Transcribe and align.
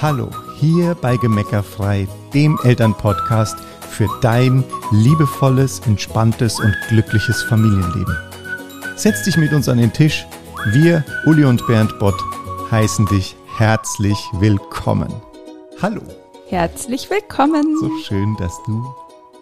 Hallo, 0.00 0.30
hier 0.60 0.94
bei 0.94 1.16
Gemeckerfrei, 1.16 2.06
dem 2.32 2.56
Elternpodcast 2.62 3.58
für 3.90 4.08
dein 4.20 4.62
liebevolles, 4.92 5.80
entspanntes 5.80 6.60
und 6.60 6.72
glückliches 6.88 7.42
Familienleben. 7.42 8.16
Setz 8.94 9.24
dich 9.24 9.36
mit 9.36 9.52
uns 9.52 9.68
an 9.68 9.78
den 9.78 9.92
Tisch. 9.92 10.24
Wir, 10.66 11.04
Uli 11.26 11.44
und 11.44 11.66
Bernd 11.66 11.98
Bott, 11.98 12.14
heißen 12.70 13.06
dich 13.06 13.34
herzlich 13.56 14.18
willkommen. 14.34 15.12
Hallo. 15.82 16.02
Herzlich 16.46 17.10
willkommen. 17.10 17.76
So 17.80 17.90
schön, 18.04 18.36
dass 18.36 18.56
du 18.66 18.86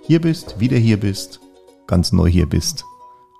hier 0.07 0.23
bist, 0.23 0.59
wieder 0.59 0.79
hier 0.79 0.98
bist, 0.98 1.38
ganz 1.86 2.12
neu 2.12 2.30
hier 2.30 2.48
bist 2.48 2.82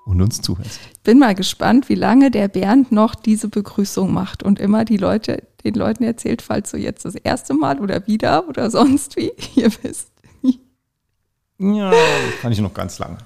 und 0.07 0.23
uns 0.23 0.41
zuhörst. 0.41 0.81
Bin 1.05 1.19
mal 1.19 1.35
gespannt, 1.35 1.89
wie 1.89 1.95
lange 1.95 2.31
der 2.31 2.49
Bernd 2.49 2.93
noch 2.93 3.15
diese 3.15 3.49
Begrüßung 3.49 4.13
macht 4.13 4.43
und 4.43 4.59
immer 4.59 4.85
die 4.85 4.97
Leute, 4.97 5.43
den 5.65 5.75
Leuten 5.75 6.05
erzählt, 6.05 6.43
falls 6.43 6.71
du 6.71 6.79
jetzt 6.79 7.05
das 7.05 7.17
erste 7.17 7.53
Mal 7.55 7.81
oder 7.81 8.07
wieder 8.07 8.49
oder 8.49 8.71
sonst 8.71 9.17
wie 9.17 9.33
hier 9.37 9.71
bist. 9.83 10.11
Ja, 11.59 11.93
kann 12.41 12.53
ich 12.53 12.61
noch 12.61 12.75
ganz 12.75 12.99
lange. 12.99 13.19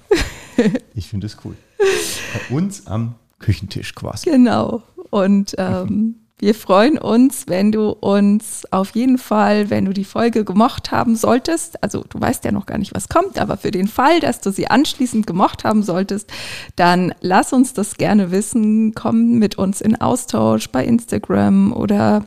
Ich 0.93 1.07
finde 1.07 1.27
es 1.27 1.37
cool. 1.43 1.55
Bei 1.77 2.55
uns 2.55 2.87
am 2.87 3.15
Küchentisch 3.39 3.95
quasi. 3.95 4.29
Genau. 4.29 4.83
Und 5.09 5.55
ähm, 5.57 6.20
wir 6.41 6.55
freuen 6.55 6.97
uns, 6.97 7.45
wenn 7.47 7.71
du 7.71 7.91
uns 7.91 8.65
auf 8.71 8.95
jeden 8.95 9.19
Fall, 9.19 9.69
wenn 9.69 9.85
du 9.85 9.93
die 9.93 10.03
Folge 10.03 10.43
gemocht 10.43 10.91
haben 10.91 11.15
solltest, 11.15 11.81
also 11.83 12.03
du 12.09 12.19
weißt 12.19 12.43
ja 12.45 12.51
noch 12.51 12.65
gar 12.65 12.79
nicht, 12.79 12.95
was 12.95 13.09
kommt, 13.09 13.37
aber 13.37 13.57
für 13.57 13.69
den 13.69 13.87
Fall, 13.87 14.19
dass 14.19 14.41
du 14.41 14.51
sie 14.51 14.67
anschließend 14.67 15.27
gemocht 15.27 15.63
haben 15.63 15.83
solltest, 15.83 16.31
dann 16.75 17.13
lass 17.21 17.53
uns 17.53 17.73
das 17.73 17.95
gerne 17.95 18.31
wissen. 18.31 18.95
Komm 18.95 19.37
mit 19.37 19.59
uns 19.59 19.81
in 19.81 20.01
Austausch 20.01 20.69
bei 20.69 20.83
Instagram 20.83 21.73
oder 21.73 22.25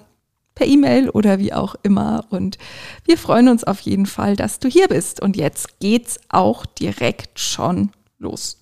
per 0.55 0.69
E-Mail 0.69 1.11
oder 1.11 1.41
wie 1.41 1.53
auch 1.53 1.75
immer. 1.83 2.25
Und 2.31 2.57
wir 3.05 3.19
freuen 3.19 3.49
uns 3.49 3.65
auf 3.65 3.81
jeden 3.81 4.07
Fall, 4.07 4.37
dass 4.37 4.61
du 4.61 4.69
hier 4.69 4.87
bist. 4.87 5.21
Und 5.21 5.37
jetzt 5.37 5.81
geht's 5.81 6.21
auch 6.29 6.67
direkt 6.67 7.41
schon 7.41 7.91
los. 8.21 8.61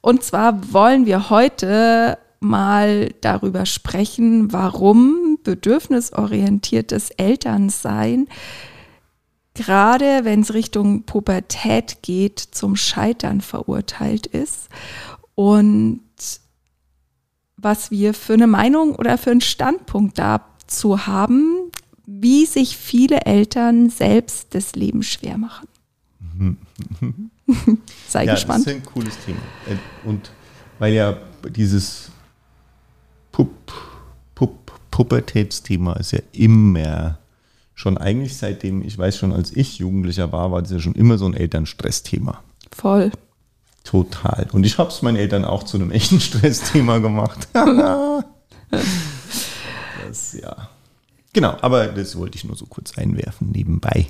Und 0.00 0.22
zwar 0.22 0.72
wollen 0.72 1.04
wir 1.04 1.28
heute 1.28 2.16
mal 2.40 3.10
darüber 3.20 3.66
sprechen, 3.66 4.52
warum 4.52 5.38
bedürfnisorientiertes 5.42 7.10
Elternsein 7.10 8.28
gerade 9.56 10.24
wenn 10.24 10.42
es 10.42 10.54
Richtung 10.54 11.02
Pubertät 11.04 12.02
geht, 12.02 12.38
zum 12.38 12.76
Scheitern 12.76 13.40
verurteilt 13.40 14.26
ist 14.26 14.68
und 15.34 16.00
was 17.56 17.90
wir 17.90 18.14
für 18.14 18.34
eine 18.34 18.46
Meinung 18.46 18.94
oder 18.94 19.18
für 19.18 19.30
einen 19.30 19.40
Standpunkt 19.40 20.18
dazu 20.18 21.06
haben, 21.06 21.70
wie 22.04 22.46
sich 22.46 22.76
viele 22.76 23.22
Eltern 23.22 23.90
selbst 23.90 24.54
das 24.54 24.76
Leben 24.76 25.02
schwer 25.02 25.38
machen. 25.38 25.66
Sei 28.08 28.24
ja, 28.24 28.34
gespannt. 28.34 28.66
Das 28.66 28.74
ist 28.74 28.78
ein 28.78 28.84
cooles 28.84 29.14
Thema. 29.24 29.40
Und 30.04 30.30
weil 30.78 30.92
ja 30.92 31.16
dieses 31.48 32.10
Pup, 33.36 33.72
Pup, 34.34 34.72
Pubertätsthema 34.90 35.92
ist 35.94 36.12
ja 36.12 36.20
immer 36.32 37.18
schon 37.74 37.98
eigentlich 37.98 38.38
seitdem, 38.38 38.80
ich 38.80 38.96
weiß 38.96 39.18
schon, 39.18 39.34
als 39.34 39.54
ich 39.54 39.76
Jugendlicher 39.76 40.32
war, 40.32 40.52
war 40.52 40.62
das 40.62 40.70
ja 40.70 40.80
schon 40.80 40.94
immer 40.94 41.18
so 41.18 41.26
ein 41.26 41.34
Elternstressthema. 41.34 42.42
Voll. 42.72 43.12
Total. 43.84 44.48
Und 44.52 44.64
ich 44.64 44.78
habe 44.78 44.88
es 44.88 45.02
meinen 45.02 45.18
Eltern 45.18 45.44
auch 45.44 45.64
zu 45.64 45.76
einem 45.76 45.90
echten 45.90 46.18
Stressthema 46.18 46.96
gemacht. 46.96 47.46
das, 47.52 48.24
ja. 50.32 50.70
Genau, 51.34 51.58
aber 51.60 51.88
das 51.88 52.16
wollte 52.16 52.38
ich 52.38 52.44
nur 52.44 52.56
so 52.56 52.64
kurz 52.64 52.96
einwerfen 52.96 53.50
nebenbei. 53.50 54.06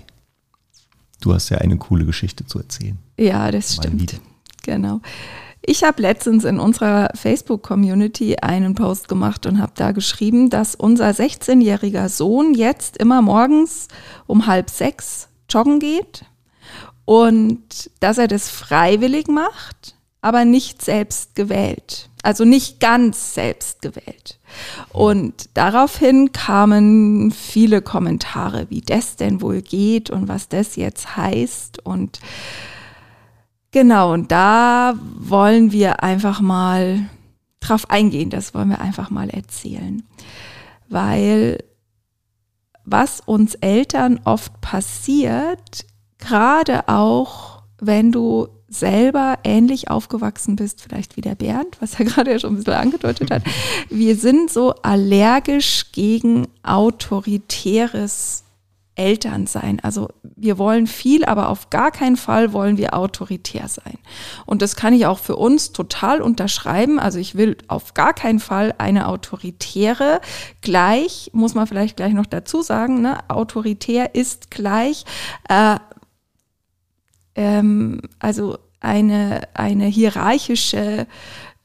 Du 1.20 1.34
hast 1.34 1.48
ja 1.48 1.58
eine 1.58 1.78
coole 1.78 2.04
Geschichte 2.04 2.46
zu 2.46 2.60
erzählen. 2.60 2.96
Ja, 3.18 3.50
das 3.50 3.74
stimmt. 3.74 4.20
Genau. 4.62 5.00
Ich 5.68 5.82
habe 5.82 6.00
letztens 6.00 6.44
in 6.44 6.60
unserer 6.60 7.10
Facebook-Community 7.16 8.36
einen 8.36 8.76
Post 8.76 9.08
gemacht 9.08 9.46
und 9.46 9.60
habe 9.60 9.72
da 9.74 9.90
geschrieben, 9.90 10.48
dass 10.48 10.76
unser 10.76 11.08
16-jähriger 11.08 12.08
Sohn 12.08 12.54
jetzt 12.54 12.96
immer 12.98 13.20
morgens 13.20 13.88
um 14.28 14.46
halb 14.46 14.70
sechs 14.70 15.26
joggen 15.50 15.80
geht 15.80 16.24
und 17.04 17.90
dass 17.98 18.16
er 18.16 18.28
das 18.28 18.48
freiwillig 18.48 19.26
macht, 19.26 19.96
aber 20.20 20.44
nicht 20.44 20.82
selbst 20.82 21.34
gewählt. 21.34 22.10
Also 22.22 22.44
nicht 22.44 22.78
ganz 22.78 23.34
selbst 23.34 23.82
gewählt. 23.82 24.38
Und 24.92 25.48
daraufhin 25.54 26.30
kamen 26.30 27.32
viele 27.32 27.82
Kommentare, 27.82 28.66
wie 28.68 28.82
das 28.82 29.16
denn 29.16 29.40
wohl 29.40 29.62
geht 29.62 30.10
und 30.10 30.28
was 30.28 30.48
das 30.48 30.76
jetzt 30.76 31.16
heißt 31.16 31.84
und 31.84 32.20
Genau, 33.76 34.14
und 34.14 34.32
da 34.32 34.94
wollen 35.18 35.70
wir 35.70 36.02
einfach 36.02 36.40
mal 36.40 37.10
drauf 37.60 37.90
eingehen, 37.90 38.30
das 38.30 38.54
wollen 38.54 38.70
wir 38.70 38.80
einfach 38.80 39.10
mal 39.10 39.28
erzählen. 39.28 40.02
Weil 40.88 41.62
was 42.86 43.20
uns 43.20 43.54
Eltern 43.56 44.18
oft 44.24 44.62
passiert, 44.62 45.84
gerade 46.16 46.88
auch 46.88 47.64
wenn 47.78 48.12
du 48.12 48.48
selber 48.66 49.40
ähnlich 49.44 49.90
aufgewachsen 49.90 50.56
bist, 50.56 50.80
vielleicht 50.80 51.18
wie 51.18 51.20
der 51.20 51.34
Bernd, 51.34 51.76
was 51.78 52.00
er 52.00 52.04
gerade 52.06 52.30
ja 52.30 52.38
schon 52.38 52.54
ein 52.54 52.56
bisschen 52.56 52.72
angedeutet 52.72 53.30
hat, 53.30 53.42
wir 53.90 54.16
sind 54.16 54.50
so 54.50 54.70
allergisch 54.76 55.92
gegen 55.92 56.48
autoritäres 56.62 58.45
Eltern 58.96 59.46
sein. 59.46 59.78
Also 59.82 60.08
wir 60.22 60.58
wollen 60.58 60.86
viel, 60.86 61.24
aber 61.24 61.50
auf 61.50 61.70
gar 61.70 61.90
keinen 61.90 62.16
Fall 62.16 62.52
wollen 62.52 62.78
wir 62.78 62.94
autoritär 62.94 63.68
sein. 63.68 63.98
Und 64.46 64.62
das 64.62 64.74
kann 64.74 64.94
ich 64.94 65.06
auch 65.06 65.18
für 65.18 65.36
uns 65.36 65.72
total 65.72 66.22
unterschreiben. 66.22 66.98
Also 66.98 67.18
ich 67.18 67.36
will 67.36 67.58
auf 67.68 67.94
gar 67.94 68.14
keinen 68.14 68.40
Fall 68.40 68.74
eine 68.78 69.06
autoritäre. 69.08 70.20
Gleich, 70.62 71.30
muss 71.32 71.54
man 71.54 71.66
vielleicht 71.66 71.96
gleich 71.96 72.14
noch 72.14 72.26
dazu 72.26 72.62
sagen, 72.62 73.02
ne? 73.02 73.18
autoritär 73.28 74.14
ist 74.14 74.50
gleich, 74.50 75.04
äh, 75.48 75.76
ähm, 77.34 78.00
also 78.18 78.58
eine, 78.80 79.42
eine 79.54 79.86
hierarchische 79.86 81.06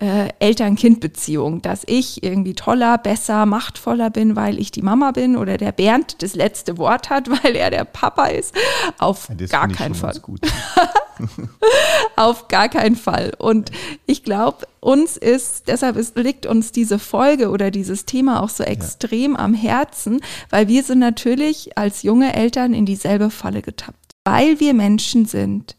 äh, 0.02 0.30
Eltern-Kind-Beziehung, 0.40 1.62
dass 1.62 1.84
ich 1.86 2.24
irgendwie 2.24 2.56
toller, 2.56 2.98
besser, 2.98 3.46
machtvoller 3.46 4.10
bin, 4.10 4.36
weil 4.36 4.60
ich 4.60 4.72
die 4.72 4.82
Mama 4.82 5.12
bin 5.12 5.38
oder 5.38 5.58
der 5.58 5.72
Bernd 5.72 6.24
das 6.24 6.34
letzte 6.34 6.80
Wort 6.80 7.10
hat, 7.10 7.30
weil 7.44 7.56
er 7.56 7.70
der 7.70 7.86
Papa 7.86 8.26
ist. 8.26 8.56
Auf 8.98 9.30
ja, 9.30 9.46
gar 9.46 9.68
keinen 9.68 9.94
Fall. 9.94 10.20
Auf 12.16 12.48
gar 12.48 12.68
keinen 12.68 12.96
Fall. 12.96 13.34
Und 13.38 13.72
ich 14.08 14.24
glaube, 14.24 14.66
uns 14.80 15.18
ist, 15.18 15.68
deshalb 15.68 15.98
ist, 15.98 16.18
liegt 16.18 16.48
uns 16.48 16.72
diese 16.72 16.98
Folge 16.98 17.52
oder 17.52 17.70
dieses 17.70 18.06
Thema 18.06 18.42
auch 18.42 18.50
so 18.50 18.64
extrem 18.64 19.34
ja. 19.34 19.40
am 19.40 19.54
Herzen, 19.54 20.20
weil 20.50 20.68
wir 20.68 20.82
sind 20.82 20.98
natürlich 20.98 21.78
als 21.78 22.02
junge 22.02 22.34
Eltern 22.34 22.74
in 22.74 22.88
dieselbe 22.88 23.30
Falle 23.30 23.62
getappt. 23.62 23.98
Weil 24.24 24.60
wir 24.60 24.74
Menschen 24.74 25.26
sind, 25.26 25.76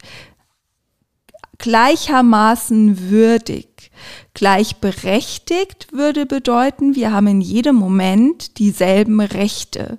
gleichermaßen 1.59 3.11
würdig 3.11 3.72
Gleichberechtigt 4.35 5.93
würde 5.93 6.27
bedeuten, 6.27 6.95
wir 6.95 7.13
haben 7.13 7.27
in 7.27 7.41
jedem 7.41 7.77
Moment 7.77 8.59
dieselben 8.59 9.21
Rechte. 9.21 9.99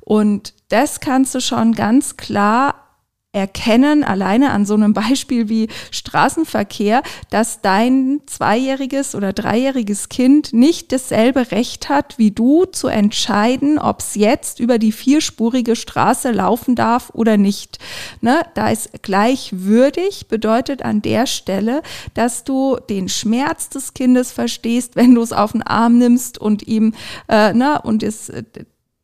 Und 0.00 0.54
das 0.68 1.00
kannst 1.00 1.34
du 1.34 1.40
schon 1.40 1.72
ganz 1.72 2.16
klar 2.16 2.89
erkennen, 3.32 4.02
alleine 4.02 4.50
an 4.50 4.66
so 4.66 4.74
einem 4.74 4.92
Beispiel 5.00 5.48
wie 5.48 5.68
Straßenverkehr, 5.90 7.02
dass 7.30 7.60
dein 7.60 8.20
zweijähriges 8.26 9.14
oder 9.14 9.32
dreijähriges 9.32 10.08
Kind 10.08 10.52
nicht 10.52 10.92
dasselbe 10.92 11.50
Recht 11.52 11.88
hat 11.88 12.18
wie 12.18 12.30
du 12.30 12.64
zu 12.64 12.88
entscheiden, 12.88 13.78
ob 13.78 14.00
es 14.00 14.14
jetzt 14.14 14.60
über 14.60 14.78
die 14.78 14.92
vierspurige 14.92 15.76
Straße 15.76 16.30
laufen 16.32 16.74
darf 16.74 17.10
oder 17.14 17.36
nicht. 17.36 17.78
Ne? 18.20 18.40
Da 18.54 18.70
ist 18.70 19.02
gleichwürdig, 19.02 20.26
bedeutet 20.28 20.82
an 20.82 21.02
der 21.02 21.26
Stelle, 21.26 21.82
dass 22.14 22.44
du 22.44 22.78
den 22.88 23.08
Schmerz 23.08 23.68
des 23.68 23.94
Kindes 23.94 24.32
verstehst, 24.32 24.96
wenn 24.96 25.14
du 25.14 25.22
es 25.22 25.32
auf 25.32 25.52
den 25.52 25.62
Arm 25.62 25.98
nimmst 25.98 26.38
und 26.38 26.66
ihm 26.66 26.94
äh, 27.28 27.52
ne, 27.52 27.80
und 27.82 28.02
es 28.02 28.32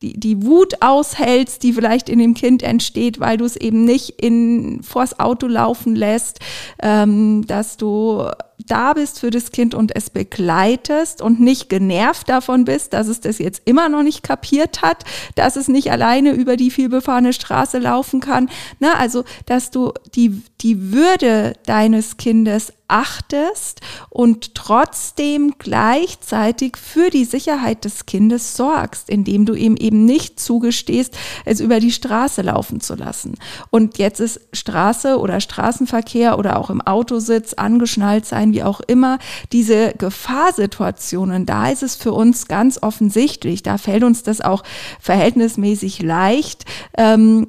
die, 0.03 0.19
die 0.19 0.43
Wut 0.45 0.83
aushältst, 0.83 1.63
die 1.63 1.73
vielleicht 1.73 2.09
in 2.09 2.19
dem 2.19 2.35
Kind 2.35 2.63
entsteht, 2.63 3.19
weil 3.21 3.37
du 3.37 3.45
es 3.45 3.57
eben 3.57 3.85
nicht 3.85 4.11
in, 4.21 4.83
vors 4.83 5.19
Auto 5.19 5.47
laufen 5.47 5.97
lässt, 5.97 6.41
ähm, 6.83 7.47
dass 7.47 7.77
du 7.77 8.29
da 8.65 8.95
bist 8.95 9.21
für 9.21 9.31
das 9.31 9.53
Kind 9.53 9.75
und 9.75 9.95
es 9.95 10.11
begleitest 10.11 11.23
und 11.23 11.41
nicht 11.41 11.69
genervt 11.69 12.29
davon 12.29 12.65
bist, 12.65 12.93
dass 12.93 13.09
es 13.09 13.21
das 13.21 13.39
jetzt 13.39 13.63
immer 13.65 13.89
noch 13.89 14.03
nicht 14.03 14.23
kapiert 14.23 14.83
hat, 14.83 15.05
dass 15.35 15.57
es 15.57 15.69
nicht 15.69 15.91
alleine 15.91 16.33
über 16.33 16.57
die 16.57 16.71
vielbefahrene 16.71 17.33
Straße 17.33 17.79
laufen 17.79 18.21
kann. 18.21 18.49
Na, 18.81 18.95
also, 18.95 19.25
dass 19.47 19.71
du 19.71 19.93
die, 20.15 20.43
die 20.61 20.93
Würde 20.93 21.55
deines 21.67 22.17
Kindes 22.17 22.73
achtest 22.89 23.81
und 24.11 24.55
trotzdem 24.55 25.55
gleichzeitig 25.59 26.77
für 26.77 27.11
die 27.11 27.25
Sicherheit 27.25 27.85
des 27.85 28.07
Kindes 28.07 28.57
sorgst, 28.57 29.11
indem 29.11 29.45
du 29.45 29.55
ihm 29.55 29.77
eben 29.77 30.05
nicht 30.05 30.39
zugestehst, 30.39 31.17
es 31.45 31.61
über 31.61 31.81
die 31.81 31.91
Straße 31.91 32.43
laufen 32.43 32.81
zu 32.81 32.95
lassen. 32.95 33.35
Und 33.71 33.99
jetzt 33.99 34.21
ist 34.21 34.41
Straße 34.53 35.19
oder 35.19 35.41
Straßenverkehr 35.41 36.39
oder 36.39 36.59
auch 36.59 36.71
im 36.71 36.81
Autositz 36.81 37.55
angeschnallt 37.55 38.27
sein, 38.27 38.46
wie 38.53 38.63
auch 38.63 38.81
immer, 38.81 39.19
diese 39.53 39.93
Gefahrsituationen, 39.97 41.47
da 41.47 41.69
ist 41.69 41.83
es 41.83 41.97
für 41.97 42.13
uns 42.13 42.49
ganz 42.49 42.83
offensichtlich, 42.83 43.63
da 43.63 43.79
fällt 43.79 44.05
uns 44.05 44.23
das 44.23 44.41
auch 44.41 44.63
verhältnismäßig 45.01 46.03
leicht, 46.03 46.65
ähm, 46.97 47.49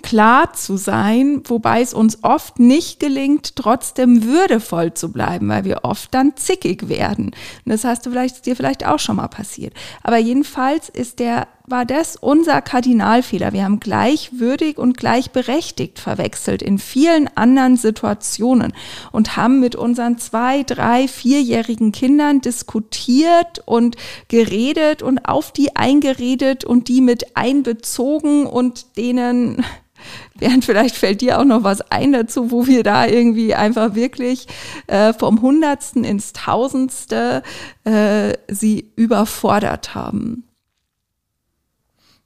klar 0.00 0.52
zu 0.54 0.76
sein, 0.76 1.42
wobei 1.44 1.80
es 1.80 1.94
uns 1.94 2.22
oft 2.22 2.58
nicht 2.58 3.00
gelingt, 3.00 3.56
trotzdem 3.56 4.24
würdevoll 4.24 4.94
zu 4.94 5.12
bleiben, 5.12 5.48
weil 5.48 5.64
wir 5.64 5.84
oft 5.84 6.12
dann 6.14 6.36
zickig 6.36 6.88
werden. 6.88 7.26
Und 7.26 7.72
das 7.72 7.84
hast 7.84 8.06
du 8.06 8.10
vielleicht, 8.10 8.46
dir 8.46 8.56
vielleicht 8.56 8.86
auch 8.86 8.98
schon 8.98 9.16
mal 9.16 9.28
passiert. 9.28 9.74
Aber 10.02 10.18
jedenfalls 10.18 10.88
ist 10.88 11.18
der, 11.18 11.46
war 11.72 11.86
das 11.86 12.16
unser 12.16 12.60
Kardinalfehler. 12.60 13.54
Wir 13.54 13.64
haben 13.64 13.80
gleichwürdig 13.80 14.76
und 14.76 14.94
gleichberechtigt 14.98 15.98
verwechselt 15.98 16.60
in 16.60 16.78
vielen 16.78 17.34
anderen 17.34 17.78
Situationen 17.78 18.74
und 19.10 19.36
haben 19.36 19.58
mit 19.58 19.74
unseren 19.74 20.18
zwei, 20.18 20.64
drei, 20.64 21.08
vierjährigen 21.08 21.90
Kindern 21.90 22.42
diskutiert 22.42 23.62
und 23.64 23.96
geredet 24.28 25.02
und 25.02 25.26
auf 25.26 25.50
die 25.50 25.74
eingeredet 25.74 26.64
und 26.64 26.88
die 26.88 27.00
mit 27.00 27.36
einbezogen 27.36 28.46
und 28.46 28.96
denen 28.98 29.64
Während 30.34 30.64
vielleicht 30.64 30.96
fällt 30.96 31.20
dir 31.20 31.38
auch 31.38 31.44
noch 31.44 31.62
was 31.62 31.80
ein 31.92 32.10
dazu, 32.10 32.50
wo 32.50 32.66
wir 32.66 32.82
da 32.82 33.06
irgendwie 33.06 33.54
einfach 33.54 33.94
wirklich 33.94 34.48
äh, 34.88 35.12
vom 35.12 35.40
Hundertsten 35.40 36.02
ins 36.02 36.32
Tausendste 36.32 37.44
äh, 37.84 38.32
sie 38.48 38.90
überfordert 38.96 39.94
haben. 39.94 40.42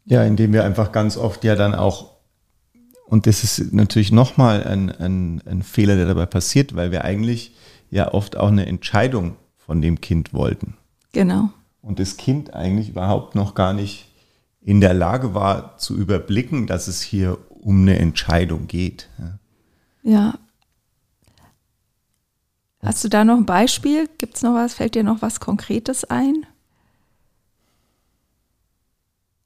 Ja, 0.06 0.25
indem 0.25 0.53
wir 0.53 0.64
einfach 0.64 0.93
ganz 0.93 1.17
oft 1.17 1.44
ja 1.44 1.56
dann 1.56 1.75
auch, 1.75 2.12
und 3.06 3.26
das 3.26 3.44
ist 3.44 3.73
natürlich 3.73 4.12
nochmal 4.12 4.64
ein, 4.64 4.91
ein, 4.91 5.43
ein 5.44 5.62
Fehler, 5.62 5.97
der 5.97 6.06
dabei 6.06 6.26
passiert, 6.26 6.75
weil 6.76 6.93
wir 6.93 7.05
eigentlich 7.05 7.55
ja 7.91 8.14
oft 8.14 8.37
auch 8.37 8.49
eine 8.49 8.67
Entscheidung 8.67 9.37
von 9.56 9.82
dem 9.82 10.00
Kind 10.00 10.32
wollten. 10.32 10.76
Genau. 11.12 11.50
Und 11.82 11.99
das 11.99 12.17
Kind 12.17 12.55
eigentlich 12.55 12.91
überhaupt 12.91 13.35
noch 13.35 13.55
gar 13.55 13.73
nicht 13.73 14.06
in 14.61 14.81
der 14.81 14.94
Lage 14.94 15.35
war 15.35 15.79
zu 15.79 15.97
überblicken, 15.97 16.67
dass 16.67 16.88
es 16.88 17.00
hier 17.00 17.38
um 17.49 17.82
eine 17.82 17.99
Entscheidung 17.99 18.67
geht. 18.67 19.09
Ja. 19.19 19.38
ja. 20.02 20.38
Hast 22.82 23.05
du 23.05 23.09
da 23.09 23.25
noch 23.25 23.37
ein 23.37 23.47
Beispiel? 23.47 24.09
Gibt 24.19 24.37
es 24.37 24.43
noch 24.43 24.55
was? 24.55 24.75
Fällt 24.75 24.94
dir 24.94 25.05
noch 25.05 25.23
was 25.23 25.41
Konkretes 25.41 26.05
ein? 26.05 26.47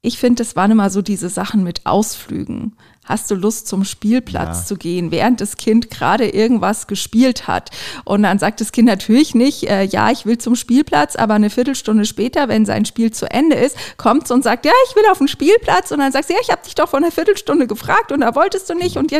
Ich 0.03 0.17
finde, 0.17 0.41
es 0.41 0.55
waren 0.55 0.71
immer 0.71 0.89
so 0.89 1.03
diese 1.03 1.29
Sachen 1.29 1.63
mit 1.63 1.85
Ausflügen. 1.85 2.75
Hast 3.05 3.29
du 3.29 3.35
Lust 3.35 3.67
zum 3.67 3.83
Spielplatz 3.83 4.59
ja. 4.59 4.65
zu 4.65 4.75
gehen, 4.75 5.11
während 5.11 5.41
das 5.41 5.57
Kind 5.57 5.91
gerade 5.91 6.27
irgendwas 6.27 6.87
gespielt 6.87 7.47
hat? 7.47 7.69
Und 8.03 8.23
dann 8.23 8.39
sagt 8.39 8.61
das 8.61 8.71
Kind 8.71 8.87
natürlich 8.87 9.35
nicht, 9.35 9.69
äh, 9.69 9.83
ja, 9.83 10.09
ich 10.09 10.25
will 10.25 10.39
zum 10.39 10.55
Spielplatz, 10.55 11.15
aber 11.15 11.35
eine 11.35 11.51
Viertelstunde 11.51 12.05
später, 12.05 12.47
wenn 12.47 12.65
sein 12.65 12.85
Spiel 12.85 13.11
zu 13.11 13.29
Ende 13.29 13.55
ist, 13.55 13.77
kommt 13.97 14.23
es 14.23 14.31
und 14.31 14.43
sagt, 14.43 14.65
ja, 14.65 14.71
ich 14.89 14.95
will 14.95 15.03
auf 15.11 15.19
den 15.19 15.27
Spielplatz. 15.27 15.91
Und 15.91 15.99
dann 15.99 16.11
sagst 16.11 16.31
du, 16.31 16.33
ja, 16.33 16.39
ich 16.41 16.49
habe 16.49 16.63
dich 16.63 16.73
doch 16.73 16.89
vor 16.89 16.97
einer 16.97 17.11
Viertelstunde 17.11 17.67
gefragt 17.67 18.11
und 18.11 18.21
da 18.21 18.33
wolltest 18.33 18.71
du 18.71 18.73
nicht 18.73 18.97
und 18.97 19.11
ja, 19.11 19.19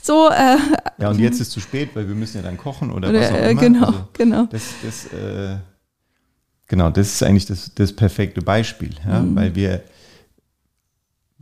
so. 0.00 0.28
Äh, 0.28 0.58
ja, 0.98 1.10
und 1.10 1.18
jetzt 1.18 1.40
ist 1.40 1.48
es 1.48 1.50
zu 1.50 1.60
spät, 1.60 1.90
weil 1.94 2.06
wir 2.06 2.14
müssen 2.14 2.36
ja 2.36 2.42
dann 2.44 2.56
kochen 2.56 2.92
oder, 2.92 3.08
oder 3.08 3.20
was 3.20 3.30
auch 3.32 3.34
äh, 3.34 3.50
immer. 3.50 3.60
Genau, 3.60 3.86
also 3.86 4.08
genau. 4.12 4.44
Das, 4.44 4.62
das, 4.84 5.06
äh, 5.12 5.56
genau, 6.68 6.90
das 6.90 7.14
ist 7.14 7.22
eigentlich 7.24 7.46
das, 7.46 7.72
das 7.74 7.92
perfekte 7.92 8.42
Beispiel, 8.42 8.90
ja? 9.04 9.20
Mhm. 9.20 9.34
weil 9.34 9.54
wir 9.56 9.82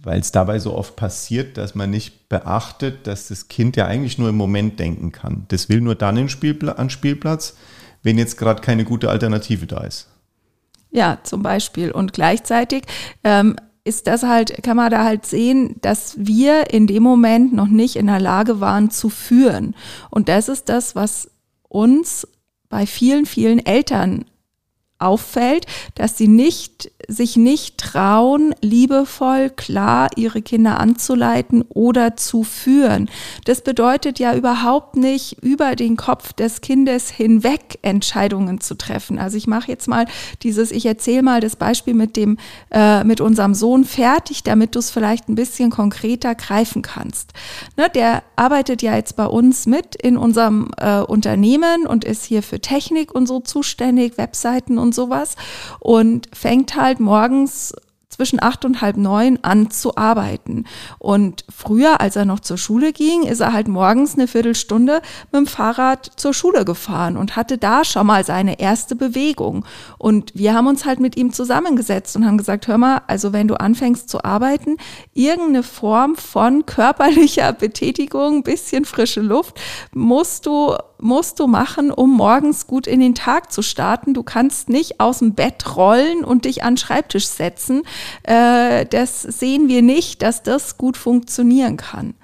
weil 0.03 0.21
es 0.21 0.33
dabei 0.33 0.59
so 0.59 0.75
oft 0.75 0.97
passiert, 0.97 1.57
dass 1.57 1.75
man 1.75 1.91
nicht 1.91 2.29
beachtet, 2.29 3.07
dass 3.07 3.29
das 3.29 3.49
Kind 3.49 3.77
ja 3.77 3.87
eigentlich 3.87 4.19
nur 4.19 4.29
im 4.29 4.37
Moment 4.37 4.81
denken 4.81 5.13
kann. 5.13 5.45
Das 5.49 5.69
will 5.69 5.81
nur 5.81 5.95
dann 5.95 6.29
Spielpla 6.29 6.73
an 6.73 6.91
Spielplatz, 6.91 7.57
wenn 8.03 8.19
jetzt 8.19 8.37
gerade 8.37 8.61
keine 8.61 8.85
gute 8.85 9.11
Alternative 9.11 9.67
da 9.67 9.83
ist. 9.83 10.09
Ja, 10.91 11.19
zum 11.23 11.43
Beispiel. 11.43 11.91
Und 11.93 12.13
gleichzeitig 12.13 12.83
ähm, 13.25 13.57
ist 13.85 14.07
das 14.07 14.25
halt, 14.25 14.63
kann 14.63 14.77
man 14.77 14.91
da 14.91 15.05
halt 15.05 15.25
sehen, 15.25 15.77
dass 15.81 16.15
wir 16.19 16.73
in 16.73 16.87
dem 16.87 17.03
Moment 17.03 17.53
noch 17.53 17.69
nicht 17.69 17.97
in 17.97 18.07
der 18.07 18.21
Lage 18.21 18.61
waren 18.61 18.91
zu 18.91 19.09
führen. 19.09 19.75
Und 20.11 20.29
das 20.29 20.49
ist 20.49 20.69
das, 20.69 20.95
was 20.95 21.31
uns 21.69 22.27
bei 22.69 22.87
vielen, 22.87 23.27
vielen 23.27 23.65
Eltern 23.65 24.25
auffällt, 25.03 25.67
dass 25.95 26.17
sie 26.17 26.29
nicht, 26.29 26.91
sich 27.09 27.37
nicht 27.37 27.79
trauen, 27.79 28.55
liebevoll, 28.61 29.51
klar 29.51 30.09
ihre 30.17 30.43
Kinder 30.43 30.81
anzuleiten 30.81 31.65
oder 31.69 32.17
zu 32.17 32.45
führen. 32.45 33.09
Das 33.45 33.63
bedeutet 33.63 34.19
ja 34.19 34.35
überhaupt 34.35 34.97
nicht, 34.97 35.43
über 35.43 35.77
den 35.77 35.97
Kopf 35.97 36.33
des 36.33 36.61
Kindes 36.61 37.11
hinweg 37.11 37.79
Entscheidungen 37.83 38.61
zu 38.61 38.77
treffen. 38.77 39.19
Also 39.19 39.37
ich 39.37 39.47
mache 39.47 39.69
jetzt 39.69 39.89
mal 39.89 40.07
dieses, 40.43 40.71
ich 40.71 40.87
erzähle 40.87 41.23
mal 41.23 41.41
das 41.41 41.57
Beispiel 41.57 41.95
mit 41.95 42.17
dem, 42.17 42.39
äh, 42.71 43.05
mit 43.05 43.21
unserem 43.21 43.55
Sohn 43.55 43.85
fertig, 43.85 44.43
damit 44.43 44.75
du 44.75 44.79
es 44.79 44.91
vielleicht 44.91 45.29
ein 45.29 45.35
bisschen 45.35 45.71
konkreter 45.71 46.35
greifen 46.35 46.83
kannst. 46.83 47.33
Ne, 47.77 47.89
der 47.95 48.23
arbeitet 48.37 48.83
ja 48.83 48.97
jetzt 48.97 49.17
bei 49.17 49.27
uns 49.27 49.67
mit 49.67 49.95
in 49.97 50.17
unserem 50.17 50.71
äh, 50.77 51.01
Unternehmen 51.01 51.87
und 51.87 52.05
ist 52.05 52.25
hier 52.25 52.43
für 52.43 52.61
Technik 52.61 53.15
und 53.15 53.27
so 53.27 53.41
zuständig, 53.41 54.19
Webseiten 54.19 54.79
und 54.79 54.92
sowas 54.93 55.37
und 55.81 56.29
fängt 56.35 56.77
halt 56.77 57.01
morgens 57.01 57.75
zwischen 58.13 58.43
acht 58.43 58.65
und 58.65 58.81
halb 58.81 58.97
neun 58.97 59.39
an 59.43 59.71
zu 59.71 59.97
arbeiten. 59.97 60.65
Und 60.99 61.45
früher, 61.49 62.01
als 62.01 62.15
er 62.15 62.25
noch 62.25 62.41
zur 62.41 62.59
Schule 62.59 62.93
ging, 62.93 63.23
ist 63.23 63.41
er 63.41 63.53
halt 63.53 63.69
morgens 63.69 64.15
eine 64.15 64.29
Viertelstunde 64.29 65.01
mit 65.33 65.41
dem 65.41 65.47
Fahrrad 65.47 66.11
zur 66.17 66.35
Schule 66.35 66.65
gefahren 66.65 67.17
und 67.17 67.37
hatte 67.37 67.59
da 67.59 67.85
schon 67.85 68.07
mal 68.07 68.25
seine 68.25 68.61
erste 68.61 68.95
Bewegung. 68.95 69.65
Und 69.99 70.33
wir 70.35 70.55
haben 70.55 70.67
uns 70.67 70.85
halt 70.85 71.01
mit 71.01 71.17
ihm 71.17 71.33
zusammengesetzt 71.33 72.15
und 72.15 72.27
haben 72.27 72.39
gesagt, 72.39 72.69
hör 72.69 72.79
mal, 72.79 73.01
also 73.07 73.33
wenn 73.33 73.49
du 73.49 73.59
anfängst 73.59 74.09
zu 74.11 74.23
arbeiten, 74.23 74.77
irgendeine 75.15 75.63
Form 75.63 76.17
von 76.17 76.67
körperlicher 76.67 77.53
Betätigung, 77.63 78.43
bisschen 78.43 78.85
frische 78.85 79.21
Luft, 79.21 79.59
musst 79.95 80.47
du 80.47 80.77
musst 81.03 81.41
du 81.41 81.47
machen, 81.47 81.91
um 81.91 82.17
morgens 82.17 82.67
gut 82.67 82.87
in 82.87 83.01
den 83.01 83.15
Tag 83.15 83.53
zu 83.53 83.63
starten. 83.63 84.15
Du 84.15 84.23
kannst 84.23 84.69
nicht 84.69 85.01
aus 85.01 85.19
dem 85.19 85.35
Bett 85.35 85.77
rollen 85.77 86.25
und 86.25 86.45
dich 86.45 86.63
an 86.63 86.75
den 86.75 86.79
Schreibtisch 86.79 87.27
setzen. 87.27 87.83
Äh, 88.23 88.87
das 88.87 89.23
sehen 89.23 89.69
wir 89.69 89.83
nicht, 89.83 90.23
dass 90.23 90.43
das 90.43 90.79
gut 90.79 90.97
funktionieren 90.97 91.77
kann. 91.77 92.15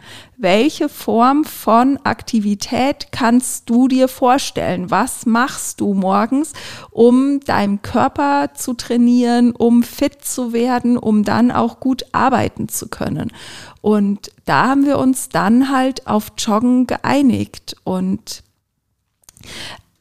Welche 0.40 0.88
Form 0.88 1.44
von 1.44 1.98
Aktivität 2.04 3.08
kannst 3.10 3.68
du 3.68 3.88
dir 3.88 4.06
vorstellen? 4.06 4.88
Was 4.88 5.26
machst 5.26 5.80
du 5.80 5.94
morgens, 5.94 6.52
um 6.92 7.40
deinem 7.40 7.82
Körper 7.82 8.50
zu 8.54 8.74
trainieren, 8.74 9.50
um 9.50 9.82
fit 9.82 10.24
zu 10.24 10.52
werden, 10.52 10.96
um 10.96 11.24
dann 11.24 11.50
auch 11.50 11.80
gut 11.80 12.04
arbeiten 12.12 12.68
zu 12.68 12.88
können? 12.88 13.32
Und 13.80 14.30
da 14.44 14.68
haben 14.68 14.86
wir 14.86 14.98
uns 14.98 15.28
dann 15.28 15.72
halt 15.72 16.06
auf 16.06 16.32
Joggen 16.38 16.86
geeinigt 16.86 17.74
und 17.82 18.44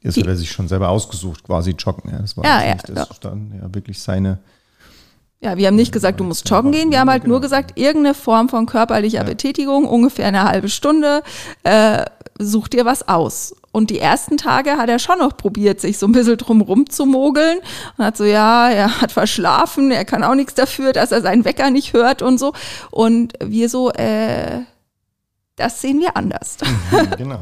das 0.04 0.18
hat 0.18 0.28
er 0.28 0.36
sich 0.36 0.52
schon 0.52 0.68
selber 0.68 0.90
ausgesucht, 0.90 1.44
quasi 1.44 1.72
joggen. 1.72 2.12
Ja, 2.12 2.20
das 2.20 2.38
war 2.38 2.46
ja, 2.46 2.64
ja, 2.64 2.74
nicht, 2.74 2.90
das 2.90 3.10
ja. 3.10 3.16
dann 3.22 3.54
ja 3.62 3.74
wirklich 3.74 4.02
seine. 4.02 4.40
Ja, 5.40 5.56
wir 5.56 5.68
haben 5.68 5.76
nicht 5.76 5.92
gesagt, 5.92 6.20
du 6.20 6.24
musst 6.24 6.50
joggen 6.50 6.72
gehen. 6.72 6.90
Wir 6.90 7.00
haben 7.00 7.10
halt 7.10 7.24
genau. 7.24 7.36
nur 7.36 7.42
gesagt, 7.42 7.78
irgendeine 7.78 8.16
Form 8.16 8.50
von 8.50 8.66
körperlicher 8.66 9.20
ja. 9.20 9.24
Betätigung, 9.24 9.86
ungefähr 9.86 10.28
eine 10.28 10.46
halbe 10.46 10.68
Stunde, 10.68 11.22
äh, 11.64 12.06
such 12.40 12.70
dir 12.70 12.86
was 12.86 13.08
aus. 13.08 13.56
Und 13.72 13.92
die 13.92 14.00
ersten 14.00 14.38
Tage 14.38 14.78
hat 14.78 14.90
er 14.90 14.98
schon 14.98 15.20
noch 15.20 15.38
probiert, 15.38 15.80
sich 15.80 16.00
so 16.00 16.08
ein 16.08 16.12
bisschen 16.12 16.38
drum 16.38 16.90
zu 16.90 17.06
mogeln 17.06 17.60
und 17.98 18.06
hat 18.06 18.18
so, 18.18 18.24
ja, 18.24 18.70
er 18.70 19.02
hat 19.02 19.12
verschlafen, 19.12 19.92
er 19.92 20.06
kann 20.06 20.24
auch 20.24 20.34
nichts 20.34 20.56
dafür, 20.56 20.94
dass 20.94 21.12
er 21.12 21.22
seinen 21.22 21.46
Wecker 21.46 21.70
nicht 21.70 21.94
hört 21.94 22.24
und 22.24 22.40
so. 22.40 22.54
Und 22.90 23.34
wir 23.44 23.70
so, 23.70 23.92
äh, 23.92 24.62
das 25.58 25.82
sehen 25.82 26.00
wir 26.00 26.16
anders. 26.16 26.58
Mhm, 26.92 27.10
genau. 27.18 27.40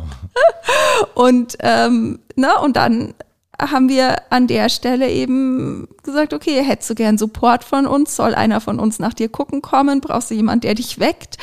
und, 1.13 1.57
ähm, 1.59 2.19
ne, 2.35 2.49
und 2.63 2.75
dann 2.75 3.13
haben 3.59 3.89
wir 3.89 4.17
an 4.31 4.47
der 4.47 4.69
Stelle 4.69 5.09
eben 5.09 5.87
gesagt, 6.03 6.33
okay, 6.33 6.61
hättest 6.63 6.89
du 6.89 6.95
gern 6.95 7.17
Support 7.17 7.63
von 7.63 7.87
uns? 7.87 8.15
Soll 8.15 8.35
einer 8.35 8.59
von 8.59 8.79
uns 8.79 8.99
nach 8.99 9.13
dir 9.13 9.29
gucken 9.29 9.61
kommen? 9.61 10.01
Brauchst 10.01 10.31
du 10.31 10.35
jemand, 10.35 10.63
der 10.63 10.75
dich 10.75 10.99
weckt? 10.99 11.37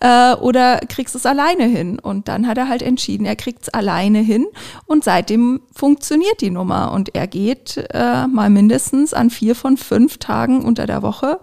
Äh, 0.00 0.34
oder 0.34 0.78
kriegst 0.88 1.14
du 1.14 1.18
es 1.18 1.26
alleine 1.26 1.64
hin? 1.64 1.98
Und 1.98 2.28
dann 2.28 2.46
hat 2.46 2.58
er 2.58 2.68
halt 2.68 2.82
entschieden, 2.82 3.26
er 3.26 3.36
kriegt 3.36 3.62
es 3.62 3.68
alleine 3.68 4.20
hin. 4.20 4.46
Und 4.86 5.04
seitdem 5.04 5.60
funktioniert 5.74 6.40
die 6.40 6.50
Nummer. 6.50 6.92
Und 6.92 7.14
er 7.14 7.26
geht 7.26 7.76
äh, 7.92 8.26
mal 8.26 8.50
mindestens 8.50 9.12
an 9.12 9.30
vier 9.30 9.54
von 9.54 9.76
fünf 9.76 10.18
Tagen 10.18 10.64
unter 10.64 10.86
der 10.86 11.02
Woche 11.02 11.40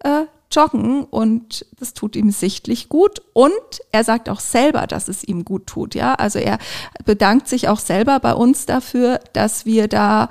äh, 0.00 0.24
joggen 0.52 1.04
und 1.04 1.66
das 1.78 1.94
tut 1.94 2.16
ihm 2.16 2.30
sichtlich 2.30 2.88
gut 2.88 3.22
und 3.32 3.52
er 3.90 4.04
sagt 4.04 4.28
auch 4.28 4.40
selber, 4.40 4.86
dass 4.86 5.08
es 5.08 5.24
ihm 5.24 5.44
gut 5.44 5.66
tut, 5.66 5.94
ja. 5.94 6.14
Also 6.14 6.38
er 6.38 6.58
bedankt 7.04 7.48
sich 7.48 7.68
auch 7.68 7.78
selber 7.78 8.20
bei 8.20 8.34
uns 8.34 8.66
dafür, 8.66 9.20
dass 9.32 9.66
wir 9.66 9.88
da 9.88 10.28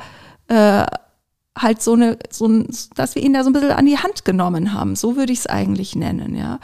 äh, 0.48 0.86
halt 1.58 1.82
so 1.82 1.94
eine, 1.94 2.18
so 2.30 2.48
ein, 2.48 2.68
dass 2.96 3.16
wir 3.16 3.24
ihn 3.24 3.34
da 3.34 3.44
so 3.44 3.50
ein 3.50 3.54
bisschen 3.54 3.72
an 3.72 3.86
die 3.86 3.98
Hand 3.98 4.26
genommen 4.26 4.74
haben. 4.74 4.96
So 4.96 5.16
würde 5.16 5.34
ich 5.34 5.40
es 5.40 5.48
eigentlich 5.48 5.96
nennen, 5.96 6.36
ja. 6.36 6.60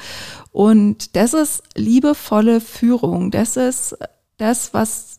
Und 0.51 1.15
das 1.15 1.33
ist 1.33 1.63
liebevolle 1.75 2.61
Führung. 2.61 3.31
Das 3.31 3.57
ist 3.57 3.97
das, 4.37 4.73
was 4.73 5.17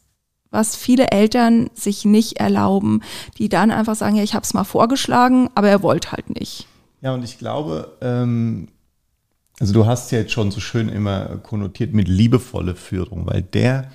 was 0.50 0.76
viele 0.76 1.10
Eltern 1.10 1.68
sich 1.74 2.04
nicht 2.04 2.38
erlauben, 2.38 3.02
die 3.36 3.48
dann 3.48 3.70
einfach 3.70 3.94
sagen, 3.94 4.16
ja, 4.16 4.22
ich 4.22 4.34
habe 4.34 4.44
es 4.44 4.54
mal 4.54 4.64
vorgeschlagen, 4.64 5.50
aber 5.54 5.68
er 5.68 5.82
wollte 5.82 6.12
halt 6.12 6.30
nicht. 6.30 6.66
Ja, 7.00 7.14
und 7.14 7.22
ich 7.22 7.38
glaube, 7.38 7.96
ähm, 8.00 8.68
also 9.60 9.72
du 9.72 9.86
hast 9.86 10.12
ja 10.12 10.18
jetzt 10.18 10.32
schon 10.32 10.50
so 10.50 10.60
schön 10.60 10.88
immer 10.88 11.38
konnotiert 11.38 11.92
mit 11.92 12.08
liebevolle 12.08 12.74
Führung, 12.74 13.26
weil 13.26 13.42
der 13.42 13.90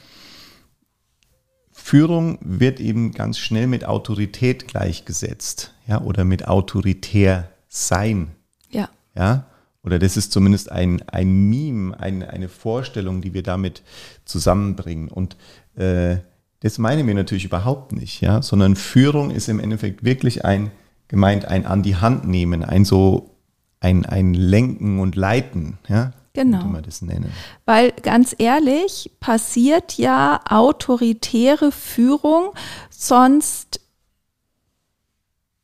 Führung 1.71 2.37
wird 2.41 2.79
eben 2.79 3.11
ganz 3.11 3.37
schnell 3.37 3.67
mit 3.67 3.85
Autorität 3.85 4.67
gleichgesetzt, 4.67 5.73
ja, 5.87 6.01
oder 6.01 6.23
mit 6.23 6.47
autoritär 6.47 7.49
sein. 7.67 8.31
Ja. 8.69 8.89
Ja. 9.15 9.47
Oder 9.83 9.99
das 9.99 10.15
ist 10.15 10.31
zumindest 10.31 10.71
ein, 10.71 11.01
ein 11.09 11.49
Meme, 11.49 11.99
ein, 11.99 12.23
eine 12.23 12.47
Vorstellung, 12.47 13.21
die 13.21 13.33
wir 13.33 13.43
damit 13.43 13.83
zusammenbringen. 14.23 15.09
Und 15.09 15.35
äh, 15.75 16.17
das 16.61 16.77
meinen 16.77 17.05
wir 17.05 17.13
natürlich 17.13 17.43
überhaupt 17.43 17.91
nicht, 17.91 18.21
ja, 18.21 18.41
sondern 18.41 18.77
Führung 18.77 19.31
ist 19.31 19.49
im 19.49 19.59
Endeffekt 19.59 20.05
wirklich 20.05 20.45
ein 20.45 20.71
gemeint 21.07 21.45
ein 21.45 21.65
an 21.65 21.83
die 21.83 21.95
Hand 21.95 22.27
nehmen, 22.27 22.63
ein 22.63 22.85
so 22.85 23.31
ein, 23.79 24.05
ein 24.05 24.33
Lenken 24.33 24.99
und 24.99 25.15
Leiten, 25.15 25.77
ja. 25.87 26.11
Genau. 26.35 26.57
Könnte 26.57 26.73
man 26.73 26.83
das 26.83 27.01
nennen. 27.03 27.31
Weil 27.65 27.91
ganz 27.91 28.35
ehrlich, 28.39 29.11
passiert 29.19 29.99
ja 29.99 30.41
autoritäre 30.49 31.71
Führung 31.71 32.53
sonst 32.89 33.81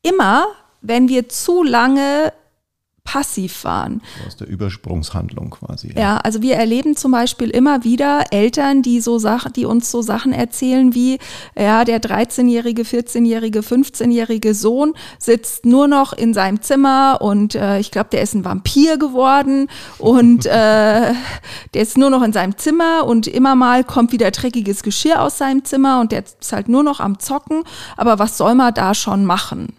immer, 0.04 0.46
wenn 0.82 1.10
wir 1.10 1.28
zu 1.28 1.64
lange 1.64 2.34
passiv 3.10 3.64
waren. 3.64 4.04
Aus 4.28 4.38
der 4.38 4.48
Übersprungshandlung 4.48 5.50
quasi. 5.50 5.94
Ja. 5.96 6.00
ja. 6.00 6.18
also 6.18 6.44
wir 6.44 6.58
erleben 6.58 6.96
zum 6.96 7.12
Beispiel 7.12 7.50
immer 7.50 7.84
wieder 7.84 8.26
Eltern, 8.30 8.84
die 8.84 9.02
so 9.02 9.18
Sachen, 9.18 9.52
die 9.54 9.66
uns 9.66 9.90
so 9.90 10.04
Sachen 10.04 10.32
erzählen 10.32 10.94
wie, 10.94 11.18
ja, 11.58 11.86
der 11.86 12.00
13-jährige, 12.02 12.84
14-jährige, 12.84 13.62
15-jährige 13.62 14.54
Sohn 14.54 14.94
sitzt 15.18 15.66
nur 15.66 15.88
noch 15.88 16.14
in 16.14 16.36
seinem 16.36 16.62
Zimmer 16.62 17.18
und 17.20 17.56
äh, 17.56 17.80
ich 17.80 17.90
glaube, 17.90 18.10
der 18.12 18.22
ist 18.22 18.36
ein 18.36 18.46
Vampir 18.46 19.00
geworden 19.00 19.70
und 19.98 20.46
äh, 20.46 20.50
der 20.52 21.82
ist 21.82 21.98
nur 21.98 22.12
noch 22.12 22.22
in 22.22 22.32
seinem 22.32 22.60
Zimmer 22.60 23.06
und 23.08 23.26
immer 23.26 23.56
mal 23.56 23.84
kommt 23.84 24.12
wieder 24.12 24.30
dreckiges 24.30 24.84
Geschirr 24.84 25.24
aus 25.24 25.40
seinem 25.40 25.66
Zimmer 25.66 26.00
und 26.00 26.12
der 26.12 26.20
ist 26.20 26.54
halt 26.54 26.70
nur 26.70 26.84
noch 26.84 27.00
am 27.00 27.18
Zocken. 27.18 27.64
Aber 27.98 28.20
was 28.20 28.38
soll 28.38 28.54
man 28.54 28.72
da 28.76 28.94
schon 28.94 29.26
machen? 29.26 29.79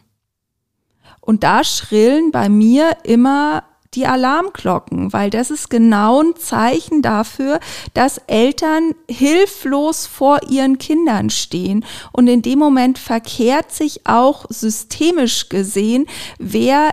Und 1.31 1.45
da 1.45 1.63
schrillen 1.63 2.33
bei 2.33 2.49
mir 2.49 2.97
immer 3.05 3.63
die 3.95 4.05
Alarmglocken, 4.05 5.13
weil 5.13 5.31
das 5.31 5.53
ist 5.53 5.71
genau 5.71 6.21
ein 6.21 6.35
Zeichen 6.35 7.03
dafür, 7.03 7.61
dass 7.95 8.19
Eltern 8.27 8.97
hilflos 9.09 10.07
vor 10.07 10.41
ihren 10.51 10.79
Kindern 10.79 11.31
stehen. 11.31 11.85
Und 12.11 12.27
in 12.27 12.43
dem 12.43 12.59
Moment 12.59 12.99
verkehrt 12.99 13.71
sich 13.71 14.09
auch 14.09 14.45
systemisch 14.49 15.49
gesehen, 15.49 16.09
wer 16.41 16.91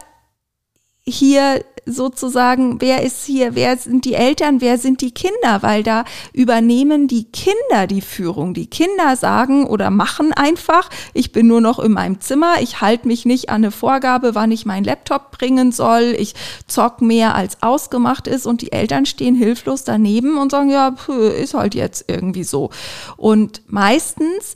hier 1.04 1.66
sozusagen, 1.88 2.82
wer 2.82 3.04
ist 3.04 3.26
hier, 3.26 3.56
wer 3.56 3.78
sind 3.78 4.06
die 4.06 4.14
Eltern, 4.14 4.62
wer 4.62 4.78
sind 4.78 5.02
die 5.02 5.12
Kinder, 5.12 5.62
weil 5.62 5.84
da 5.84 6.04
übernehmen 6.34 7.08
die 7.08 7.26
Kinder 7.26 7.88
die 7.88 8.02
Führung. 8.02 8.54
Die 8.54 8.68
Kinder 8.68 9.16
sagen 9.16 9.66
oder 9.66 9.90
machen 9.90 10.34
einfach, 10.34 10.90
ich 11.14 11.32
bin 11.32 11.48
nur 11.48 11.62
noch 11.62 11.80
in 11.80 11.94
meinem 11.94 12.20
Zimmer, 12.20 12.56
ich 12.62 12.82
halte 12.82 13.08
mich 13.08 13.26
nicht 13.26 13.50
an 13.50 13.64
eine 13.64 13.72
Vorgabe, 13.72 14.36
wann 14.36 14.52
ich 14.52 14.66
meinen 14.66 14.84
Laptop 14.84 15.32
bringen 15.32 15.72
soll, 15.72 16.16
ich 16.18 16.36
zock 16.68 17.02
mehr 17.02 17.36
als 17.36 17.62
ausgemacht 17.62 18.28
ist 18.28 18.46
und 18.46 18.62
die 18.62 18.72
Eltern 18.72 19.06
stehen 19.06 19.36
hilflos 19.36 19.84
daneben 19.84 20.38
und 20.38 20.52
sagen, 20.52 20.70
ja, 20.70 20.96
ist 21.42 21.54
halt 21.54 21.76
jetzt 21.76 22.06
irgendwie 22.08 22.44
so. 22.44 22.70
Und 23.16 23.62
meistens 23.68 24.56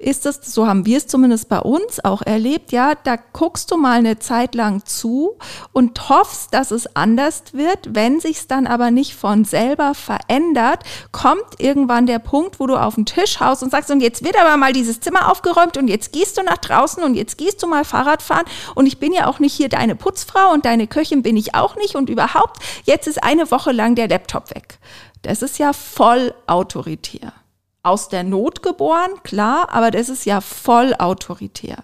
ist 0.00 0.24
das, 0.24 0.40
so 0.42 0.66
haben 0.66 0.86
wir 0.86 0.96
es 0.96 1.06
zumindest 1.06 1.50
bei 1.50 1.60
uns 1.60 2.02
auch 2.02 2.22
erlebt, 2.22 2.72
ja, 2.72 2.94
da 2.94 3.16
guckst 3.16 3.70
du 3.70 3.76
mal 3.76 3.98
eine 3.98 4.18
Zeit 4.18 4.54
lang 4.54 4.86
zu 4.86 5.36
und 5.72 6.08
hoffst, 6.08 6.54
dass 6.54 6.70
es 6.70 6.96
anders 6.96 7.42
wird. 7.52 7.94
Wenn 7.94 8.18
sich's 8.18 8.46
dann 8.46 8.66
aber 8.66 8.90
nicht 8.90 9.14
von 9.14 9.44
selber 9.44 9.94
verändert, 9.94 10.84
kommt 11.12 11.44
irgendwann 11.58 12.06
der 12.06 12.18
Punkt, 12.18 12.60
wo 12.60 12.66
du 12.66 12.76
auf 12.76 12.94
den 12.94 13.04
Tisch 13.04 13.40
haust 13.40 13.62
und 13.62 13.70
sagst, 13.70 13.90
und 13.90 14.00
jetzt 14.00 14.24
wird 14.24 14.40
aber 14.40 14.56
mal 14.56 14.72
dieses 14.72 15.00
Zimmer 15.00 15.30
aufgeräumt 15.30 15.76
und 15.76 15.86
jetzt 15.86 16.12
gehst 16.12 16.38
du 16.38 16.42
nach 16.42 16.58
draußen 16.58 17.02
und 17.02 17.14
jetzt 17.14 17.36
gehst 17.36 17.62
du 17.62 17.66
mal 17.66 17.84
Fahrrad 17.84 18.22
fahren 18.22 18.46
und 18.74 18.86
ich 18.86 18.98
bin 18.98 19.12
ja 19.12 19.26
auch 19.26 19.38
nicht 19.38 19.52
hier 19.52 19.68
deine 19.68 19.96
Putzfrau 19.96 20.50
und 20.52 20.64
deine 20.64 20.86
Köchin 20.86 21.22
bin 21.22 21.36
ich 21.36 21.54
auch 21.54 21.76
nicht 21.76 21.94
und 21.94 22.08
überhaupt, 22.08 22.62
jetzt 22.84 23.06
ist 23.06 23.22
eine 23.22 23.50
Woche 23.50 23.72
lang 23.72 23.96
der 23.96 24.08
Laptop 24.08 24.48
weg. 24.54 24.78
Das 25.20 25.42
ist 25.42 25.58
ja 25.58 25.74
voll 25.74 26.32
autoritär 26.46 27.34
aus 27.82 28.10
der 28.10 28.24
Not 28.24 28.62
geboren, 28.62 29.10
klar, 29.22 29.68
aber 29.72 29.90
das 29.90 30.10
ist 30.10 30.26
ja 30.26 30.42
voll 30.42 30.94
autoritär. 30.98 31.78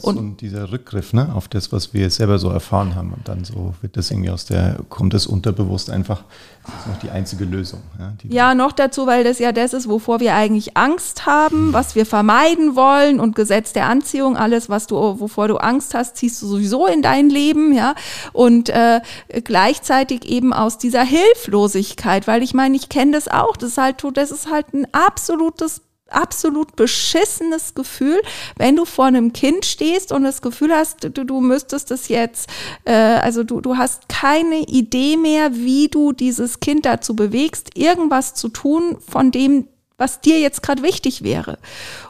Und, 0.00 0.16
und, 0.16 0.40
dieser 0.40 0.72
Rückgriff 0.72 1.12
ne, 1.12 1.34
auf 1.34 1.48
das, 1.48 1.70
was 1.70 1.92
wir 1.92 2.08
selber 2.08 2.38
so 2.38 2.48
erfahren 2.48 2.94
haben, 2.94 3.12
und 3.12 3.28
dann 3.28 3.44
so 3.44 3.74
wird 3.82 3.98
das 3.98 4.10
irgendwie 4.10 4.30
aus 4.30 4.46
der, 4.46 4.78
kommt 4.88 5.12
das 5.12 5.26
unterbewusst 5.26 5.90
einfach, 5.90 6.22
das 6.64 6.74
ist 6.74 6.86
noch 6.86 6.98
die 7.00 7.10
einzige 7.10 7.44
Lösung. 7.44 7.82
Ja, 7.98 8.14
ja, 8.22 8.54
noch 8.54 8.72
dazu, 8.72 9.06
weil 9.06 9.22
das 9.22 9.38
ja 9.38 9.52
das 9.52 9.74
ist, 9.74 9.86
wovor 9.86 10.20
wir 10.20 10.34
eigentlich 10.34 10.78
Angst 10.78 11.26
haben, 11.26 11.74
was 11.74 11.94
wir 11.94 12.06
vermeiden 12.06 12.74
wollen 12.74 13.20
und 13.20 13.36
Gesetz 13.36 13.74
der 13.74 13.86
Anziehung, 13.90 14.38
alles, 14.38 14.70
was 14.70 14.86
du, 14.86 14.96
wovor 14.96 15.48
du 15.48 15.58
Angst 15.58 15.92
hast, 15.92 16.16
ziehst 16.16 16.40
du 16.40 16.46
sowieso 16.46 16.86
in 16.86 17.02
dein 17.02 17.28
Leben, 17.28 17.74
ja, 17.74 17.94
und 18.32 18.70
äh, 18.70 19.02
gleichzeitig 19.44 20.24
eben 20.24 20.54
aus 20.54 20.78
dieser 20.78 21.04
Hilflosigkeit, 21.04 22.26
weil 22.26 22.42
ich 22.42 22.54
meine, 22.54 22.76
ich 22.76 22.88
kenne 22.88 23.12
das 23.12 23.28
auch, 23.28 23.58
das 23.58 23.72
ist 23.72 23.78
halt, 23.78 24.02
das 24.14 24.30
ist 24.30 24.50
halt 24.50 24.72
ein 24.72 24.86
absolut 24.92 25.33
absolutes 25.34 25.82
absolut 26.10 26.76
beschissenes 26.76 27.74
Gefühl, 27.74 28.20
wenn 28.56 28.76
du 28.76 28.84
vor 28.84 29.06
einem 29.06 29.32
Kind 29.32 29.64
stehst 29.64 30.12
und 30.12 30.22
das 30.22 30.42
Gefühl 30.42 30.72
hast, 30.72 31.02
du, 31.02 31.24
du 31.24 31.40
müsstest 31.40 31.90
es 31.90 32.08
jetzt, 32.08 32.48
äh, 32.84 32.92
also 32.92 33.42
du, 33.42 33.60
du 33.60 33.76
hast 33.76 34.08
keine 34.08 34.60
Idee 34.60 35.16
mehr, 35.16 35.54
wie 35.54 35.88
du 35.88 36.12
dieses 36.12 36.60
Kind 36.60 36.84
dazu 36.84 37.16
bewegst, 37.16 37.76
irgendwas 37.76 38.34
zu 38.34 38.48
tun, 38.48 38.98
von 39.08 39.30
dem, 39.30 39.66
was 39.96 40.20
dir 40.20 40.40
jetzt 40.40 40.62
gerade 40.62 40.82
wichtig 40.82 41.22
wäre. 41.22 41.58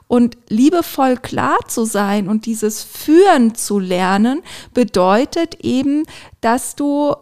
Und 0.09 0.37
liebevoll 0.49 1.17
klar 1.17 1.59
zu 1.69 1.85
sein 1.85 2.29
und 2.29 2.47
dieses 2.47 2.83
Führen 2.83 3.55
zu 3.55 3.79
lernen, 3.79 4.43
bedeutet 4.75 5.57
eben, 5.63 6.05
dass 6.41 6.77
du 6.77 7.15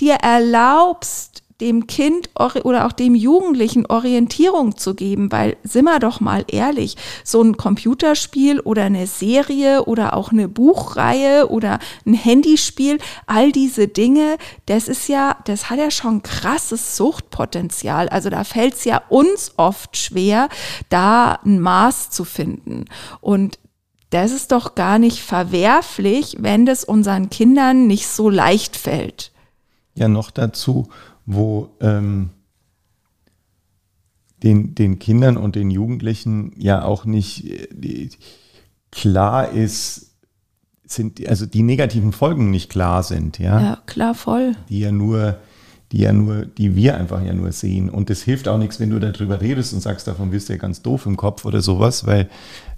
dir 0.00 0.14
erlaubst, 0.14 1.43
dem 1.64 1.86
Kind 1.86 2.28
oder 2.34 2.86
auch 2.86 2.92
dem 2.92 3.14
Jugendlichen 3.14 3.86
Orientierung 3.86 4.76
zu 4.76 4.94
geben, 4.94 5.32
weil 5.32 5.56
sind 5.64 5.86
wir 5.86 5.98
doch 5.98 6.20
mal 6.20 6.44
ehrlich, 6.46 6.96
so 7.24 7.40
ein 7.42 7.56
Computerspiel 7.56 8.60
oder 8.60 8.84
eine 8.84 9.06
Serie 9.06 9.84
oder 9.84 10.14
auch 10.14 10.30
eine 10.30 10.46
Buchreihe 10.46 11.48
oder 11.48 11.78
ein 12.04 12.12
Handyspiel, 12.12 12.98
all 13.26 13.50
diese 13.50 13.88
Dinge, 13.88 14.36
das 14.66 14.88
ist 14.88 15.08
ja, 15.08 15.38
das 15.46 15.70
hat 15.70 15.78
ja 15.78 15.90
schon 15.90 16.22
krasses 16.22 16.98
Suchtpotenzial. 16.98 18.10
Also 18.10 18.28
da 18.28 18.44
fällt 18.44 18.74
es 18.74 18.84
ja 18.84 19.00
uns 19.08 19.54
oft 19.56 19.96
schwer, 19.96 20.50
da 20.90 21.38
ein 21.46 21.60
Maß 21.60 22.10
zu 22.10 22.24
finden. 22.24 22.84
Und 23.22 23.58
das 24.10 24.32
ist 24.32 24.52
doch 24.52 24.74
gar 24.74 24.98
nicht 24.98 25.22
verwerflich, 25.22 26.36
wenn 26.40 26.66
das 26.66 26.84
unseren 26.84 27.30
Kindern 27.30 27.86
nicht 27.86 28.06
so 28.06 28.28
leicht 28.28 28.76
fällt. 28.76 29.32
Ja, 29.94 30.08
noch 30.08 30.30
dazu 30.30 30.88
wo 31.26 31.76
ähm, 31.80 32.30
den, 34.42 34.74
den 34.74 34.98
Kindern 34.98 35.36
und 35.36 35.56
den 35.56 35.70
Jugendlichen 35.70 36.52
ja 36.56 36.84
auch 36.84 37.04
nicht 37.04 37.46
äh, 37.46 38.08
klar 38.90 39.50
ist, 39.50 40.16
sind, 40.84 41.26
also 41.26 41.46
die 41.46 41.62
negativen 41.62 42.12
Folgen 42.12 42.50
nicht 42.50 42.70
klar 42.70 43.02
sind, 43.02 43.38
ja. 43.38 43.60
Ja, 43.60 43.82
klar, 43.86 44.14
voll. 44.14 44.52
Die 44.68 44.80
ja 44.80 44.92
nur, 44.92 45.38
die 45.92 45.98
ja 45.98 46.12
nur, 46.12 46.44
die 46.44 46.76
wir 46.76 46.96
einfach 46.98 47.22
ja 47.24 47.32
nur 47.32 47.52
sehen. 47.52 47.88
Und 47.88 48.10
es 48.10 48.22
hilft 48.22 48.46
auch 48.48 48.58
nichts, 48.58 48.80
wenn 48.80 48.90
du 48.90 49.00
darüber 49.00 49.40
redest 49.40 49.72
und 49.72 49.80
sagst, 49.80 50.06
davon 50.06 50.30
wirst 50.30 50.48
du 50.48 50.52
ja 50.52 50.58
ganz 50.58 50.82
doof 50.82 51.06
im 51.06 51.16
Kopf 51.16 51.44
oder 51.44 51.62
sowas, 51.62 52.06
weil 52.06 52.28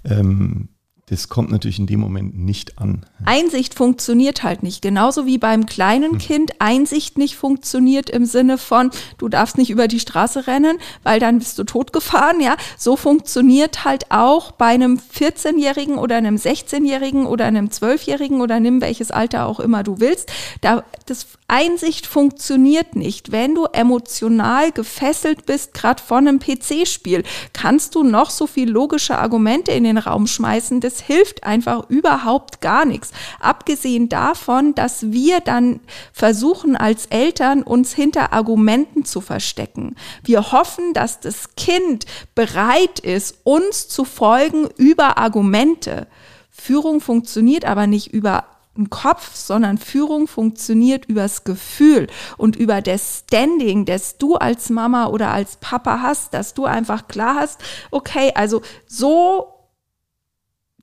ähm, 0.05 0.69
das 1.09 1.29
kommt 1.29 1.49
natürlich 1.51 1.79
in 1.79 1.87
dem 1.87 2.01
Moment 2.01 2.37
nicht 2.37 2.79
an. 2.79 3.05
Einsicht 3.23 3.73
funktioniert 3.73 4.43
halt 4.43 4.61
nicht. 4.61 4.81
Genauso 4.81 5.25
wie 5.25 5.37
beim 5.37 5.65
kleinen 5.65 6.11
hm. 6.13 6.17
Kind 6.17 6.51
Einsicht 6.59 7.17
nicht 7.17 7.37
funktioniert 7.37 8.09
im 8.09 8.25
Sinne 8.25 8.57
von, 8.57 8.91
du 9.17 9.29
darfst 9.29 9.57
nicht 9.57 9.69
über 9.69 9.87
die 9.87 10.01
Straße 10.01 10.47
rennen, 10.47 10.79
weil 11.03 11.21
dann 11.21 11.39
bist 11.39 11.57
du 11.57 11.63
totgefahren. 11.63 12.41
Ja, 12.41 12.57
so 12.77 12.97
funktioniert 12.97 13.85
halt 13.85 14.11
auch 14.11 14.51
bei 14.51 14.67
einem 14.67 14.99
14-Jährigen 15.17 15.97
oder 15.97 16.17
einem 16.17 16.35
16-Jährigen 16.35 17.25
oder 17.25 17.45
einem 17.45 17.67
12-Jährigen 17.67 18.41
oder 18.41 18.59
nimm 18.59 18.81
welches 18.81 19.09
Alter 19.09 19.45
auch 19.45 19.61
immer 19.61 19.83
du 19.83 20.01
willst. 20.01 20.29
Da, 20.59 20.83
das 21.05 21.27
Einsicht 21.47 22.05
funktioniert 22.05 22.97
nicht. 22.97 23.31
Wenn 23.31 23.55
du 23.55 23.67
emotional 23.71 24.73
gefesselt 24.73 25.45
bist, 25.45 25.73
gerade 25.73 26.03
von 26.03 26.27
einem 26.27 26.39
PC-Spiel, 26.39 27.23
kannst 27.53 27.95
du 27.95 28.03
noch 28.03 28.29
so 28.29 28.45
viel 28.45 28.69
logische 28.69 29.17
Argumente 29.17 29.71
in 29.71 29.85
den 29.85 29.97
Raum 29.97 30.27
schmeißen. 30.27 30.81
Das 30.81 30.96
hilft 31.01 31.43
einfach 31.43 31.89
überhaupt 31.89 32.61
gar 32.61 32.85
nichts. 32.85 33.11
Abgesehen 33.39 34.09
davon, 34.09 34.75
dass 34.75 35.11
wir 35.11 35.39
dann 35.39 35.79
versuchen 36.13 36.75
als 36.75 37.07
Eltern 37.07 37.63
uns 37.63 37.93
hinter 37.93 38.33
Argumenten 38.33 39.05
zu 39.05 39.21
verstecken. 39.21 39.95
Wir 40.23 40.51
hoffen, 40.51 40.93
dass 40.93 41.19
das 41.19 41.55
Kind 41.55 42.05
bereit 42.35 42.99
ist, 42.99 43.39
uns 43.43 43.87
zu 43.87 44.05
folgen 44.05 44.67
über 44.77 45.17
Argumente. 45.17 46.07
Führung 46.49 47.01
funktioniert 47.01 47.65
aber 47.65 47.87
nicht 47.87 48.13
über 48.13 48.45
einen 48.77 48.89
Kopf, 48.89 49.35
sondern 49.35 49.77
Führung 49.77 50.27
funktioniert 50.27 51.05
übers 51.05 51.43
Gefühl 51.43 52.07
und 52.37 52.55
über 52.55 52.81
das 52.81 53.23
Standing, 53.25 53.85
das 53.85 54.17
du 54.17 54.35
als 54.35 54.69
Mama 54.69 55.07
oder 55.07 55.31
als 55.31 55.57
Papa 55.57 55.99
hast, 56.01 56.33
dass 56.33 56.53
du 56.53 56.65
einfach 56.65 57.07
klar 57.07 57.35
hast, 57.35 57.59
okay, 57.91 58.31
also 58.35 58.61
so 58.85 59.56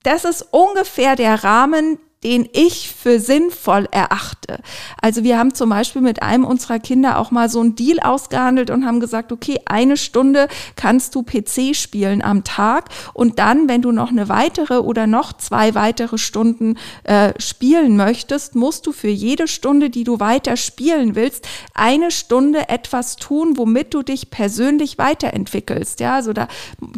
das 0.05 0.25
ist 0.25 0.47
ungefähr 0.53 1.17
der 1.17 1.43
Rahmen, 1.43 1.99
den 2.25 2.49
ich 2.53 2.93
für 2.93 3.21
sinnvoll 3.21 3.87
erachte. 3.91 4.61
Also 5.01 5.25
wir 5.25 5.39
haben 5.39 5.55
zum 5.55 5.71
Beispiel 5.71 6.03
mit 6.03 6.23
einem 6.23 6.45
unserer 6.45 6.79
Kinder 6.79 7.19
auch 7.19 7.31
mal 7.31 7.49
so 7.49 7.61
einen 7.61 7.77
Deal 7.77 8.01
ausgehandelt 8.01 8.71
und 8.71 8.87
haben 8.87 9.01
gesagt, 9.01 9.31
okay, 9.31 9.61
eine 9.67 9.97
Stunde 9.97 10.49
kannst 10.77 11.15
du 11.15 11.23
PC 11.23 11.77
spielen 11.77 12.23
am 12.23 12.43
Tag 12.45 12.89
und 13.13 13.39
dann, 13.39 13.69
wenn 13.69 13.83
du 13.83 13.93
noch 13.93 14.11
eine 14.11 14.29
weitere 14.29 14.79
oder 14.79 15.07
noch 15.07 15.35
zwei 15.35 15.75
weitere 15.75 16.19
Stunden 16.19 16.77
äh, 17.05 17.33
spielen 17.39 17.97
möchtest, 17.97 18.55
musst 18.55 18.87
du 18.87 18.93
für 18.93 19.09
jede 19.09 19.47
Stunde, 19.47 19.91
die 19.91 20.05
du 20.05 20.19
weiter 20.19 20.57
spielen 20.57 21.15
willst, 21.15 21.47
eine 21.75 22.11
Stunde 22.11 22.69
etwas 22.69 23.17
tun, 23.17 23.57
womit 23.57 23.93
du 23.93 24.03
dich 24.03 24.31
persönlich 24.31 24.99
weiterentwickelst. 24.99 26.01
Ja, 26.01 26.15
also 26.15 26.33
da 26.33 26.49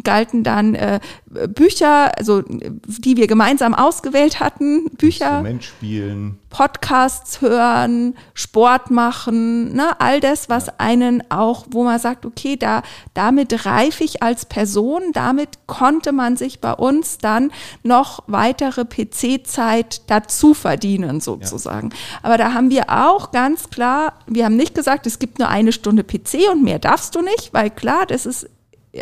galten 0.03 0.43
dann 0.43 0.75
äh, 0.75 0.99
Bücher, 1.47 2.17
also 2.17 2.43
die 2.47 3.17
wir 3.17 3.27
gemeinsam 3.27 3.73
ausgewählt 3.73 4.39
hatten, 4.39 4.85
Bücher 4.91 5.16
Spielen, 5.61 6.39
Podcasts 6.49 7.41
hören, 7.41 8.15
Sport 8.33 8.91
machen, 8.91 9.73
ne, 9.73 9.99
all 9.99 10.19
das, 10.19 10.49
was 10.49 10.67
ja. 10.67 10.73
einen 10.77 11.23
auch, 11.29 11.65
wo 11.69 11.83
man 11.83 11.99
sagt, 11.99 12.25
okay, 12.25 12.55
da, 12.55 12.81
damit 13.13 13.65
reife 13.65 14.03
ich 14.03 14.23
als 14.23 14.45
Person, 14.45 15.11
damit 15.13 15.49
konnte 15.67 16.11
man 16.11 16.37
sich 16.37 16.61
bei 16.61 16.73
uns 16.73 17.17
dann 17.17 17.51
noch 17.83 18.23
weitere 18.27 18.85
PC-Zeit 18.85 20.09
dazu 20.09 20.53
verdienen, 20.53 21.19
sozusagen. 21.21 21.89
Ja. 21.89 21.97
Aber 22.23 22.37
da 22.37 22.53
haben 22.53 22.69
wir 22.69 22.85
auch 22.89 23.31
ganz 23.31 23.69
klar, 23.69 24.13
wir 24.25 24.45
haben 24.45 24.55
nicht 24.55 24.75
gesagt, 24.75 25.05
es 25.05 25.19
gibt 25.19 25.39
nur 25.39 25.49
eine 25.49 25.71
Stunde 25.71 26.03
PC 26.03 26.49
und 26.51 26.63
mehr 26.63 26.79
darfst 26.79 27.15
du 27.15 27.21
nicht, 27.21 27.53
weil 27.53 27.69
klar, 27.69 28.05
das 28.05 28.25
ist 28.25 28.49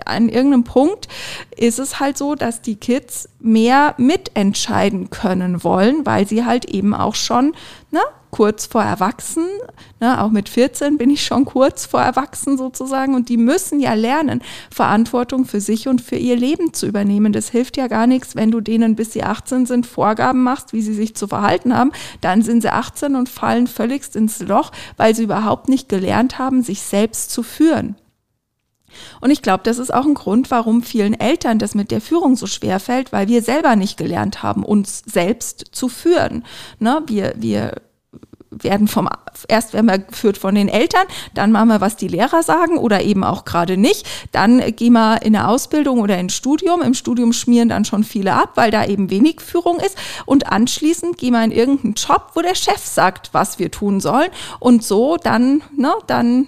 an 0.06 0.30
irgendeinem 0.30 0.64
Punkt 0.64 1.08
ist 1.56 1.80
es 1.80 2.00
halt 2.00 2.18
so, 2.18 2.36
dass 2.36 2.62
die 2.62 2.76
Kids 2.76 3.30
mehr 3.40 3.96
mitentscheiden 3.98 5.10
können 5.10 5.64
wollen, 5.64 6.06
weil 6.06 6.28
sie 6.28 6.46
halt 6.46 6.66
eben 6.66 6.94
auch 6.94 7.16
schon 7.16 7.54
ne, 7.92 8.02
kurz 8.36 8.66
vor 8.66 8.84
Erwachsen, 8.84 9.46
ne, 10.02 10.22
auch 10.22 10.30
mit 10.30 10.50
14 10.50 10.98
bin 10.98 11.10
ich 11.10 11.24
schon 11.24 11.46
kurz 11.46 11.86
vor 11.86 12.02
Erwachsen 12.02 12.58
sozusagen 12.58 13.16
und 13.16 13.30
die 13.30 13.38
müssen 13.38 13.80
ja 13.80 13.94
lernen, 13.94 14.42
Verantwortung 14.70 15.46
für 15.46 15.62
sich 15.62 15.88
und 15.88 16.02
für 16.02 16.18
ihr 16.18 16.36
Leben 16.36 16.74
zu 16.74 16.86
übernehmen. 16.86 17.32
Das 17.32 17.48
hilft 17.48 17.78
ja 17.78 17.88
gar 17.88 18.08
nichts, 18.08 18.36
wenn 18.36 18.52
du 18.52 18.60
denen, 18.60 18.98
bis 18.98 19.14
sie 19.14 19.24
18 19.24 19.66
sind, 19.66 19.86
Vorgaben 19.86 20.44
machst, 20.44 20.74
wie 20.74 20.82
sie 20.82 20.94
sich 20.94 21.16
zu 21.16 21.30
verhalten 21.30 21.78
haben. 21.78 21.94
Dann 22.20 22.42
sind 22.42 22.60
sie 22.60 22.74
18 22.74 23.16
und 23.16 23.30
fallen 23.30 23.68
völligst 23.68 24.18
ins 24.18 24.42
Loch, 24.42 24.74
weil 24.98 25.16
sie 25.16 25.24
überhaupt 25.24 25.70
nicht 25.70 25.88
gelernt 25.88 26.38
haben, 26.38 26.62
sich 26.62 26.82
selbst 26.82 27.32
zu 27.32 27.42
führen. 27.42 27.96
Und 29.22 29.32
ich 29.32 29.42
glaube, 29.42 29.64
das 29.64 29.78
ist 29.78 29.94
auch 29.94 30.06
ein 30.06 30.14
Grund, 30.14 30.52
warum 30.52 30.84
vielen 30.84 31.14
Eltern 31.14 31.60
das 31.60 31.76
mit 31.76 31.92
der 31.92 32.02
Führung 32.02 32.36
so 32.36 32.48
schwer 32.48 32.80
fällt, 32.80 33.12
weil 33.12 33.28
wir 33.28 33.42
selber 33.42 33.76
nicht 33.76 33.98
gelernt 33.98 34.44
haben, 34.44 34.64
uns 34.64 35.04
selbst 35.06 35.66
zu 35.72 35.90
führen. 35.90 36.44
Ne? 36.80 37.02
Wir, 37.08 37.34
wir 37.38 37.74
werden 38.64 38.88
vom, 38.88 39.10
erst 39.48 39.74
werden 39.74 39.88
wir 39.88 40.00
geführt 40.00 40.38
von 40.38 40.56
den 40.56 40.68
Eltern, 40.68 41.06
dann 41.34 41.52
machen 41.52 41.70
wir, 41.70 41.82
was 41.82 41.96
die 41.96 42.08
Lehrer 42.08 42.44
sagen 42.44 42.78
oder 42.78 43.02
eben 43.04 43.24
auch 43.24 43.46
gerade 43.46 43.78
nicht. 43.78 44.08
Dann 44.32 44.60
gehen 44.76 44.94
wir 44.94 45.22
in 45.22 45.36
eine 45.36 45.48
Ausbildung 45.48 46.00
oder 46.00 46.16
in 46.16 46.28
ein 46.28 46.30
Studium. 46.30 46.82
Im 46.82 46.94
Studium 46.94 47.34
schmieren 47.34 47.70
dann 47.70 47.86
schon 47.86 48.04
viele 48.04 48.34
ab, 48.34 48.52
weil 48.56 48.72
da 48.72 48.86
eben 48.86 49.10
wenig 49.10 49.42
Führung 49.42 49.80
ist. 49.80 49.98
Und 50.26 50.52
anschließend 50.52 51.18
gehen 51.18 51.34
wir 51.34 51.44
in 51.44 51.52
irgendeinen 51.52 51.96
Job, 51.96 52.32
wo 52.36 52.42
der 52.42 52.56
Chef 52.56 52.84
sagt, 52.84 53.34
was 53.34 53.60
wir 53.60 53.72
tun 53.72 54.00
sollen. 54.00 54.30
Und 54.60 54.84
so 54.84 55.18
dann, 55.18 55.62
ne, 55.76 55.94
dann 56.08 56.48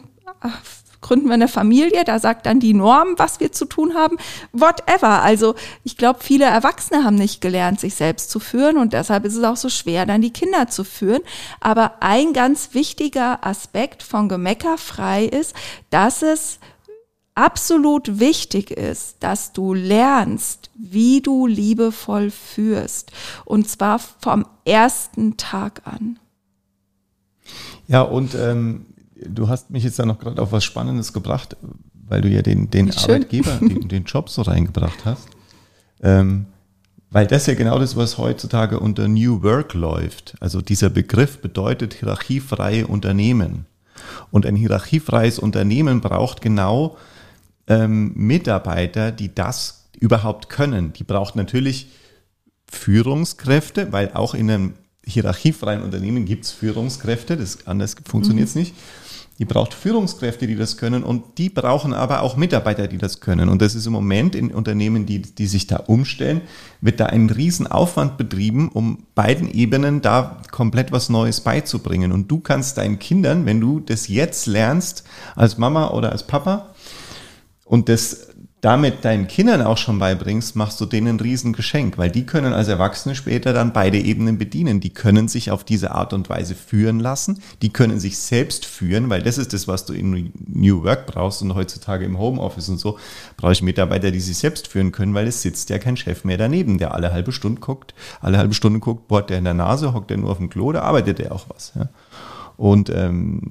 gründen 1.07 1.27
wir 1.27 1.35
eine 1.35 1.47
Familie, 1.47 2.03
da 2.03 2.19
sagt 2.19 2.45
dann 2.45 2.59
die 2.59 2.73
Norm, 2.73 3.13
was 3.15 3.39
wir 3.39 3.51
zu 3.53 3.65
tun 3.65 3.93
haben, 3.93 4.17
whatever. 4.51 5.21
Also 5.21 5.55
ich 5.85 5.95
glaube, 5.95 6.19
viele 6.21 6.45
Erwachsene 6.45 7.05
haben 7.05 7.15
nicht 7.15 7.39
gelernt, 7.39 7.79
sich 7.79 7.95
selbst 7.95 8.29
zu 8.29 8.39
führen 8.39 8.77
und 8.77 8.91
deshalb 8.91 9.23
ist 9.23 9.35
es 9.35 9.43
auch 9.43 9.55
so 9.55 9.69
schwer, 9.69 10.05
dann 10.05 10.21
die 10.21 10.33
Kinder 10.33 10.67
zu 10.67 10.83
führen. 10.83 11.21
Aber 11.61 11.93
ein 12.01 12.33
ganz 12.33 12.73
wichtiger 12.73 13.45
Aspekt 13.45 14.03
von 14.03 14.27
Gemeckerfrei 14.27 15.25
ist, 15.25 15.55
dass 15.89 16.21
es 16.21 16.59
absolut 17.35 18.19
wichtig 18.19 18.71
ist, 18.71 19.17
dass 19.21 19.53
du 19.53 19.73
lernst, 19.73 20.71
wie 20.75 21.21
du 21.21 21.47
liebevoll 21.47 22.31
führst. 22.31 23.11
Und 23.45 23.69
zwar 23.69 23.99
vom 23.99 24.45
ersten 24.65 25.37
Tag 25.37 25.83
an. 25.85 26.19
Ja, 27.87 28.01
und 28.01 28.35
ähm, 28.35 28.87
du 29.25 29.47
hast 29.47 29.69
mich 29.69 29.83
jetzt 29.83 29.99
da 29.99 30.05
noch 30.05 30.19
gerade 30.19 30.41
auf 30.41 30.51
was 30.51 30.63
Spannendes 30.63 31.13
gebracht, 31.13 31.57
weil 32.07 32.21
du 32.21 32.29
ja 32.29 32.41
den, 32.41 32.69
den 32.69 32.91
Arbeitgeber, 32.91 33.57
den, 33.59 33.87
den, 33.89 34.03
Job 34.05 34.29
so 34.29 34.41
reingebracht 34.43 35.05
hast. 35.05 35.27
Ähm, 36.01 36.45
weil 37.09 37.25
das 37.25 37.45
ja 37.45 37.53
genau 37.53 37.79
das, 37.79 37.95
was 37.95 38.17
heutzutage 38.17 38.79
unter 38.79 39.07
New 39.07 39.41
Work 39.41 39.73
läuft. 39.73 40.35
Also 40.39 40.61
dieser 40.61 40.89
Begriff 40.89 41.39
bedeutet 41.39 41.93
hierarchiefreie 41.93 42.85
Unternehmen. 42.85 43.65
Und 44.29 44.45
ein 44.45 44.55
hierarchiefreies 44.55 45.39
Unternehmen 45.39 46.01
braucht 46.01 46.41
genau 46.41 46.97
ähm, 47.67 48.11
Mitarbeiter, 48.15 49.11
die 49.11 49.33
das 49.33 49.89
überhaupt 49.99 50.49
können. 50.49 50.93
Die 50.93 51.03
braucht 51.03 51.35
natürlich 51.35 51.87
Führungskräfte, 52.69 53.91
weil 53.91 54.11
auch 54.13 54.33
in 54.33 54.51
einem 54.51 54.73
hierarchiefreien 55.05 55.81
Unternehmen 55.81 56.25
gibt 56.25 56.45
es 56.45 56.51
Führungskräfte, 56.51 57.37
das 57.37 57.65
anders 57.65 57.95
funktioniert 58.05 58.49
es 58.49 58.55
mhm. 58.55 58.61
nicht. 58.61 58.73
Die 59.39 59.45
braucht 59.45 59.73
Führungskräfte, 59.73 60.47
die 60.47 60.55
das 60.55 60.77
können 60.77 61.03
und 61.03 61.37
die 61.37 61.49
brauchen 61.49 61.93
aber 61.93 62.21
auch 62.21 62.37
Mitarbeiter, 62.37 62.87
die 62.87 62.97
das 62.97 63.19
können. 63.19 63.49
Und 63.49 63.61
das 63.61 63.75
ist 63.75 63.85
im 63.85 63.93
Moment 63.93 64.35
in 64.35 64.51
Unternehmen, 64.51 65.05
die, 65.05 65.21
die 65.21 65.45
sich 65.45 65.67
da 65.67 65.77
umstellen, 65.77 66.41
wird 66.81 66.99
da 66.99 67.05
ein 67.05 67.29
Riesenaufwand 67.29 68.17
betrieben, 68.17 68.69
um 68.69 69.05
beiden 69.13 69.51
Ebenen 69.51 70.01
da 70.01 70.41
komplett 70.51 70.91
was 70.91 71.09
Neues 71.09 71.41
beizubringen. 71.41 72.11
Und 72.11 72.31
du 72.31 72.39
kannst 72.39 72.77
deinen 72.77 72.97
Kindern, 72.97 73.45
wenn 73.45 73.61
du 73.61 73.79
das 73.79 74.07
jetzt 74.07 74.47
lernst, 74.47 75.03
als 75.35 75.57
Mama 75.59 75.91
oder 75.91 76.11
als 76.11 76.25
Papa, 76.25 76.73
und 77.67 77.89
das 77.89 78.29
damit 78.67 79.05
deinen 79.05 79.29
Kindern 79.29 79.61
auch 79.61 79.77
schon 79.77 79.97
beibringst, 79.97 80.57
machst 80.57 80.81
du 80.81 80.85
denen 80.85 81.07
ein 81.07 81.19
Riesengeschenk, 81.21 81.97
weil 81.97 82.11
die 82.11 82.25
können 82.25 82.51
als 82.51 82.67
Erwachsene 82.67 83.15
später 83.15 83.53
dann 83.53 83.71
beide 83.71 83.97
Ebenen 83.97 84.37
bedienen. 84.37 84.81
Die 84.81 84.89
können 84.89 85.29
sich 85.29 85.51
auf 85.51 85.63
diese 85.63 85.91
Art 85.91 86.11
und 86.11 86.27
Weise 86.27 86.53
führen 86.53 86.99
lassen, 86.99 87.41
die 87.61 87.71
können 87.71 88.01
sich 88.01 88.17
selbst 88.17 88.65
führen, 88.65 89.09
weil 89.09 89.21
das 89.21 89.37
ist 89.37 89.53
das, 89.53 89.69
was 89.69 89.85
du 89.85 89.93
in 89.93 90.33
New 90.47 90.83
Work 90.83 91.07
brauchst 91.07 91.41
und 91.41 91.55
heutzutage 91.55 92.03
im 92.03 92.19
Homeoffice 92.19 92.67
und 92.67 92.77
so 92.77 92.99
brauche 93.37 93.53
ich 93.53 93.61
Mitarbeiter, 93.61 94.11
die 94.11 94.19
sich 94.19 94.37
selbst 94.37 94.67
führen 94.67 94.91
können, 94.91 95.13
weil 95.13 95.27
es 95.27 95.41
sitzt 95.41 95.69
ja 95.69 95.79
kein 95.79 95.95
Chef 95.95 96.25
mehr 96.25 96.37
daneben, 96.37 96.77
der 96.77 96.93
alle 96.93 97.13
halbe 97.13 97.31
Stunde 97.31 97.61
guckt, 97.61 97.93
alle 98.19 98.37
halbe 98.37 98.53
Stunde 98.53 98.81
guckt, 98.81 99.07
bohrt 99.07 99.29
der 99.29 99.37
in 99.37 99.45
der 99.45 99.53
Nase, 99.53 99.93
hockt 99.93 100.09
der 100.09 100.17
nur 100.17 100.31
auf 100.31 100.39
dem 100.39 100.49
Klo, 100.49 100.73
da 100.73 100.81
arbeitet 100.81 101.19
der 101.19 101.31
auch 101.31 101.45
was. 101.47 101.71
Ja. 101.73 101.87
Und 102.57 102.89
ähm, 102.89 103.41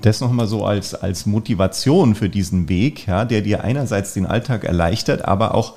das 0.00 0.20
nochmal 0.20 0.46
so 0.46 0.64
als, 0.64 0.94
als 0.94 1.26
Motivation 1.26 2.14
für 2.14 2.30
diesen 2.30 2.68
Weg, 2.68 3.06
ja, 3.06 3.26
der 3.26 3.42
dir 3.42 3.62
einerseits 3.62 4.14
den 4.14 4.26
Alltag 4.26 4.64
erleichtert, 4.64 5.24
aber 5.24 5.54
auch 5.54 5.74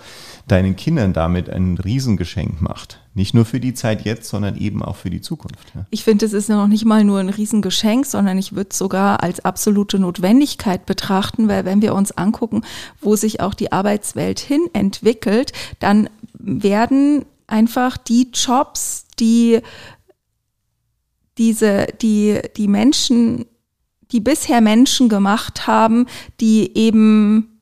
deinen 0.48 0.76
Kindern 0.76 1.14
damit 1.14 1.50
ein 1.50 1.78
Riesengeschenk 1.78 2.62
macht. 2.62 3.00
Nicht 3.14 3.34
nur 3.34 3.46
für 3.46 3.60
die 3.60 3.74
Zeit 3.74 4.04
jetzt, 4.06 4.30
sondern 4.30 4.58
eben 4.58 4.82
auch 4.84 4.96
für 4.96 5.10
die 5.10 5.22
Zukunft. 5.22 5.74
Ja. 5.76 5.86
Ich 5.90 6.04
finde, 6.04 6.26
es 6.26 6.34
ist 6.34 6.50
ja 6.50 6.56
noch 6.56 6.68
nicht 6.68 6.86
mal 6.86 7.04
nur 7.04 7.20
ein 7.20 7.30
Riesengeschenk, 7.30 8.06
sondern 8.06 8.38
ich 8.38 8.54
würde 8.56 8.70
es 8.72 8.78
sogar 8.78 9.22
als 9.22 9.44
absolute 9.44 10.00
Notwendigkeit 10.00 10.86
betrachten, 10.86 11.48
weil 11.48 11.66
wenn 11.66 11.82
wir 11.82 11.94
uns 11.94 12.12
angucken, 12.12 12.62
wo 13.02 13.16
sich 13.16 13.42
auch 13.42 13.54
die 13.54 13.72
Arbeitswelt 13.72 14.40
hin 14.40 14.62
entwickelt, 14.74 15.52
dann 15.80 16.10
werden 16.34 17.26
einfach 17.48 17.98
die 17.98 18.30
Jobs, 18.34 19.06
die 19.20 19.60
diese, 21.40 21.88
die, 22.02 22.40
die 22.58 22.68
Menschen, 22.68 23.46
die 24.12 24.20
bisher 24.20 24.62
Menschen 24.62 25.10
gemacht 25.10 25.66
haben, 25.66 26.06
die 26.40 26.78
eben 26.78 27.60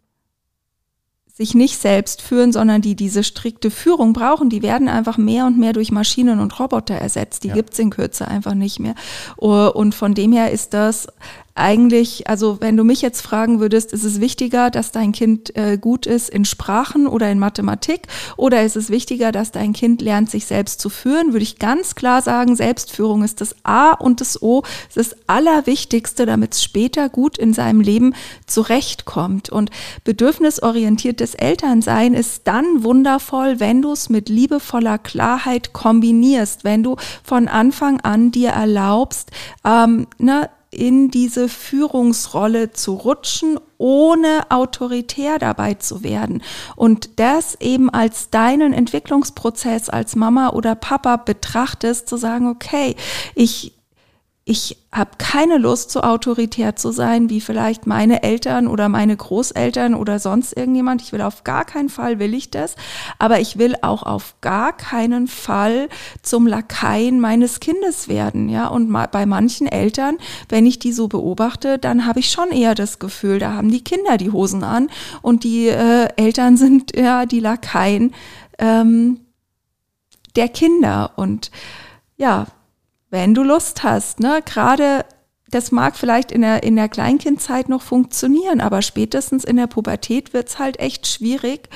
sich 1.38 1.54
nicht 1.54 1.80
selbst 1.80 2.24
führen, 2.24 2.52
sondern 2.52 2.82
die 2.82 2.96
diese 2.96 3.24
strikte 3.24 3.70
Führung 3.70 4.12
brauchen, 4.12 4.50
die 4.50 4.64
werden 4.64 4.90
einfach 4.90 5.20
mehr 5.20 5.46
und 5.46 5.60
mehr 5.60 5.72
durch 5.72 5.92
Maschinen 5.92 6.40
und 6.40 6.60
Roboter 6.60 6.96
ersetzt. 6.96 7.44
Die 7.44 7.50
ja. 7.50 7.54
gibt's 7.54 7.78
in 7.78 7.92
Kürze 7.92 8.28
einfach 8.28 8.56
nicht 8.56 8.80
mehr. 8.80 8.96
Und 9.36 9.94
von 9.94 10.16
dem 10.16 10.32
her 10.32 10.52
ist 10.52 10.74
das 10.74 11.08
eigentlich, 11.58 12.28
also 12.30 12.58
wenn 12.62 12.78
du 12.78 12.84
mich 12.84 13.02
jetzt 13.02 13.22
fragen 13.22 13.60
würdest, 13.60 13.92
ist 13.94 14.04
es 14.04 14.22
wichtiger, 14.22 14.70
dass 14.70 14.92
dein 14.92 15.12
Kind 15.12 15.56
äh, 15.56 15.78
gut 15.78 16.06
ist 16.06 16.30
in 16.30 16.46
Sprachen 16.46 17.08
oder 17.08 17.32
in 17.32 17.40
Mathematik 17.40 18.02
oder 18.38 18.64
ist 18.64 18.76
es 18.76 18.90
wichtiger, 18.90 19.32
dass 19.32 19.52
dein 19.52 19.74
Kind 19.74 20.02
lernt, 20.02 20.30
sich 20.30 20.46
selbst 20.46 20.80
zu 20.80 20.90
führen, 20.90 21.34
würde 21.34 21.44
ich 21.44 21.60
ganz 21.60 21.96
klar 21.96 22.22
sagen, 22.22 22.56
Selbstführung 22.56 23.24
ist 23.24 23.42
das 23.42 23.56
A 23.64 23.94
und 23.94 24.22
das 24.22 24.42
O, 24.42 24.64
das 24.94 25.16
Allerwichtigste, 25.28 26.26
damit 26.26 26.54
es 26.54 26.64
später 26.64 27.10
gut 27.10 27.38
in 27.38 27.54
seinem 27.54 27.82
Leben 27.82 28.14
zurechtkommt. 28.46 29.50
Und 29.50 29.72
bedürfnisorientiertes 30.04 31.34
Elternsein 31.36 32.14
ist 32.14 32.42
dann 32.46 32.84
wundervoll, 32.84 33.60
wenn 33.60 33.82
du 33.82 33.92
es 33.92 34.10
mit 34.10 34.30
liebevoller 34.30 34.98
Klarheit 34.98 35.74
kombinierst, 35.74 36.64
wenn 36.64 36.84
du 36.84 36.98
von 37.24 37.48
Anfang 37.48 38.00
an 38.02 38.32
dir 38.32 38.50
erlaubst, 38.50 39.32
ähm, 39.66 40.08
ne, 40.18 40.50
in 40.78 41.10
diese 41.10 41.50
Führungsrolle 41.50 42.72
zu 42.72 42.94
rutschen, 42.94 43.60
ohne 43.78 44.50
autoritär 44.50 45.40
dabei 45.40 45.74
zu 45.74 46.04
werden. 46.04 46.44
Und 46.76 47.20
das 47.20 47.56
eben 47.60 47.90
als 47.90 48.30
deinen 48.30 48.74
Entwicklungsprozess 48.74 49.90
als 49.90 50.16
Mama 50.16 50.50
oder 50.50 50.76
Papa 50.76 51.18
betrachtest, 51.18 52.08
zu 52.08 52.18
sagen, 52.18 52.48
okay, 52.48 52.96
ich 53.34 53.77
ich 54.50 54.78
habe 54.94 55.12
keine 55.18 55.58
Lust, 55.58 55.92
so 55.92 56.00
autoritär 56.04 56.78
zu 56.78 56.92
sein, 56.92 57.30
wie 57.30 57.42
vielleicht 57.42 57.86
meine 57.86 58.24
Eltern 58.24 58.68
oder 58.68 58.88
meine 58.88 59.18
Großeltern 59.18 59.94
oder 59.94 60.20
sonst 60.20 60.56
irgendjemand. 60.56 61.02
Ich 61.02 61.12
will 61.12 61.22
auf 61.22 61.44
gar 61.44 61.66
keinen 61.66 61.90
Fall, 61.90 62.18
will 62.20 62.34
ich 62.34 62.50
das. 62.50 62.78
Aber 63.20 63.42
ich 63.42 63.58
will 63.58 63.76
auch 63.82 64.04
auf 64.04 64.36
gar 64.40 64.72
keinen 64.72 65.28
Fall 65.28 65.90
zum 66.22 66.48
Lakaien 66.48 67.20
meines 67.20 67.60
Kindes 67.60 68.08
werden. 68.08 68.48
Ja, 68.48 68.70
und 68.70 68.90
bei 69.12 69.26
manchen 69.26 69.68
Eltern, 69.68 70.18
wenn 70.48 70.66
ich 70.66 70.80
die 70.80 70.94
so 70.94 71.10
beobachte, 71.10 71.78
dann 71.78 72.06
habe 72.06 72.22
ich 72.22 72.32
schon 72.32 72.52
eher 72.52 72.74
das 72.74 73.00
Gefühl, 73.00 73.40
da 73.40 73.52
haben 73.52 73.70
die 73.70 73.84
Kinder 73.84 74.16
die 74.16 74.32
Hosen 74.32 74.64
an 74.64 74.90
und 75.22 75.44
die 75.44 75.68
äh, 75.68 76.08
Eltern 76.16 76.56
sind 76.56 76.96
ja 76.96 77.26
die 77.26 77.42
Lakaien 77.42 78.14
ähm, 78.60 79.20
der 80.38 80.48
Kinder. 80.48 81.12
Und 81.18 81.52
ja, 82.16 82.48
wenn 83.10 83.34
du 83.34 83.44
Lust 83.44 83.84
hast, 83.84 84.20
ne, 84.20 84.42
gerade 84.46 85.06
das 85.50 85.72
mag 85.72 85.96
vielleicht 85.96 86.32
in 86.32 86.42
der, 86.42 86.64
in 86.64 86.76
der 86.76 86.90
Kleinkindzeit 86.90 87.70
noch 87.70 87.82
funktionieren, 87.82 88.60
aber 88.60 88.82
spätestens 88.82 89.44
in 89.44 89.56
der 89.56 89.68
Pubertät 89.68 90.34
wird's 90.34 90.60
halt 90.60 90.80
echt 90.80 91.08
schwierig. 91.08 91.70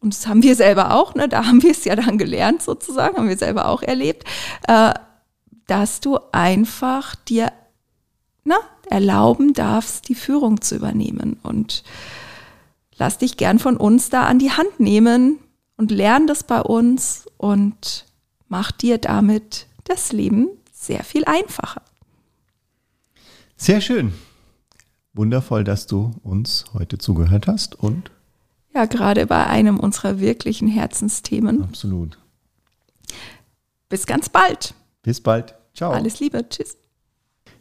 Und 0.00 0.14
das 0.14 0.26
haben 0.26 0.42
wir 0.42 0.54
selber 0.54 0.94
auch, 0.94 1.14
ne? 1.14 1.28
da 1.28 1.46
haben 1.46 1.62
wir 1.62 1.70
es 1.70 1.84
ja 1.84 1.96
dann 1.96 2.18
gelernt 2.18 2.62
sozusagen, 2.62 3.16
haben 3.16 3.28
wir 3.28 3.38
selber 3.38 3.68
auch 3.68 3.82
erlebt, 3.82 4.24
äh, 4.68 4.92
dass 5.66 6.00
du 6.00 6.18
einfach 6.32 7.14
dir 7.14 7.52
na, 8.44 8.58
erlauben 8.88 9.54
darfst, 9.54 10.08
die 10.08 10.14
Führung 10.14 10.60
zu 10.60 10.76
übernehmen. 10.76 11.40
Und 11.42 11.82
lass 12.98 13.18
dich 13.18 13.36
gern 13.36 13.58
von 13.58 13.76
uns 13.76 14.10
da 14.10 14.24
an 14.24 14.38
die 14.38 14.52
Hand 14.52 14.78
nehmen 14.78 15.38
und 15.76 15.90
lern 15.90 16.26
das 16.26 16.44
bei 16.44 16.60
uns 16.60 17.26
und 17.38 18.04
mach 18.48 18.70
dir 18.70 18.98
damit 18.98 19.66
das 19.84 20.12
Leben 20.12 20.48
sehr 20.86 21.04
viel 21.04 21.24
einfacher. 21.24 21.82
Sehr 23.56 23.80
schön. 23.80 24.12
Wundervoll, 25.14 25.64
dass 25.64 25.86
du 25.86 26.14
uns 26.22 26.66
heute 26.74 26.98
zugehört 26.98 27.46
hast 27.46 27.74
und 27.74 28.10
ja, 28.74 28.84
gerade 28.84 29.26
bei 29.26 29.46
einem 29.46 29.80
unserer 29.80 30.20
wirklichen 30.20 30.68
Herzensthemen. 30.68 31.62
Absolut. 31.62 32.18
Bis 33.88 34.04
ganz 34.04 34.28
bald. 34.28 34.74
Bis 35.02 35.22
bald. 35.22 35.54
Ciao. 35.74 35.92
Alles 35.92 36.20
Liebe. 36.20 36.46
Tschüss. 36.46 36.76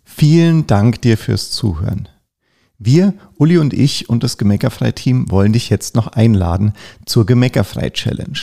Vielen 0.04 0.68
Dank 0.68 1.02
dir 1.02 1.18
fürs 1.18 1.52
Zuhören. 1.52 2.10
Wir, 2.78 3.14
Uli 3.38 3.58
und 3.58 3.74
ich 3.74 4.10
und 4.10 4.24
das 4.24 4.38
Gemeckerfrei-Team 4.38 5.32
wollen 5.32 5.54
dich 5.54 5.70
jetzt 5.70 5.96
noch 5.96 6.08
einladen 6.08 6.74
zur 7.06 7.26
Gemeckerfrei-Challenge. 7.26 8.40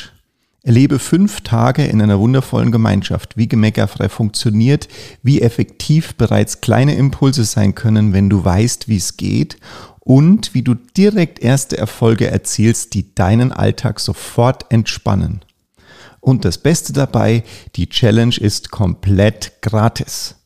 Erlebe 0.65 1.01
fünf 1.01 1.41
Tage 1.41 1.85
in 1.85 2.01
einer 2.01 2.21
wundervollen 2.21 2.71
Gemeinschaft, 2.71 3.37
wie 3.37 3.49
gemeckerfrei 3.49 4.09
funktioniert, 4.09 4.87
wie 5.21 5.43
effektiv 5.43 6.15
bereits 6.15 6.61
kleine 6.61 6.95
Impulse 6.95 7.43
sein 7.45 7.75
können, 7.75 8.13
wenn 8.13 8.31
du 8.31 8.45
weißt, 8.45 8.87
wie 8.87 8.97
es 8.97 9.17
geht 9.17 9.57
und 9.99 10.55
wie 10.55 10.63
du 10.63 10.75
direkt 10.75 11.41
erste 11.41 11.79
Erfolge 11.79 12.29
erzielst, 12.29 12.95
die 12.95 13.13
deinen 13.13 13.51
Alltag 13.51 13.99
sofort 13.99 14.67
entspannen. 14.71 15.45
Und 16.21 16.45
das 16.45 16.59
Beste 16.59 16.93
dabei, 16.93 17.43
die 17.75 17.89
Challenge 17.89 18.37
ist 18.39 18.71
komplett 18.71 19.61
gratis. 19.63 20.37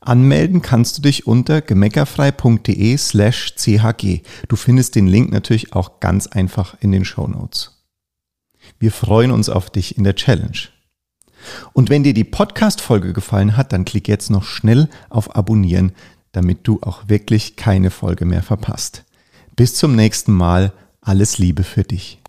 Anmelden 0.00 0.60
kannst 0.60 0.98
du 0.98 1.02
dich 1.02 1.26
unter 1.26 1.62
gemeckerfrei.de 1.62 2.98
slash 2.98 3.54
chg. 3.56 4.20
Du 4.48 4.56
findest 4.56 4.94
den 4.94 5.06
Link 5.06 5.32
natürlich 5.32 5.72
auch 5.72 6.00
ganz 6.00 6.26
einfach 6.26 6.76
in 6.80 6.92
den 6.92 7.06
Show 7.06 7.26
Notes. 7.26 7.73
Wir 8.78 8.92
freuen 8.92 9.30
uns 9.30 9.48
auf 9.48 9.70
dich 9.70 9.96
in 9.96 10.04
der 10.04 10.14
Challenge. 10.14 10.58
Und 11.72 11.90
wenn 11.90 12.02
dir 12.02 12.14
die 12.14 12.24
Podcast-Folge 12.24 13.12
gefallen 13.12 13.56
hat, 13.56 13.72
dann 13.72 13.84
klick 13.84 14.08
jetzt 14.08 14.30
noch 14.30 14.44
schnell 14.44 14.88
auf 15.10 15.36
Abonnieren, 15.36 15.92
damit 16.32 16.66
du 16.66 16.80
auch 16.82 17.08
wirklich 17.08 17.56
keine 17.56 17.90
Folge 17.90 18.24
mehr 18.24 18.42
verpasst. 18.42 19.04
Bis 19.56 19.74
zum 19.74 19.94
nächsten 19.94 20.32
Mal. 20.32 20.72
Alles 21.00 21.38
Liebe 21.38 21.64
für 21.64 21.84
dich. 21.84 22.23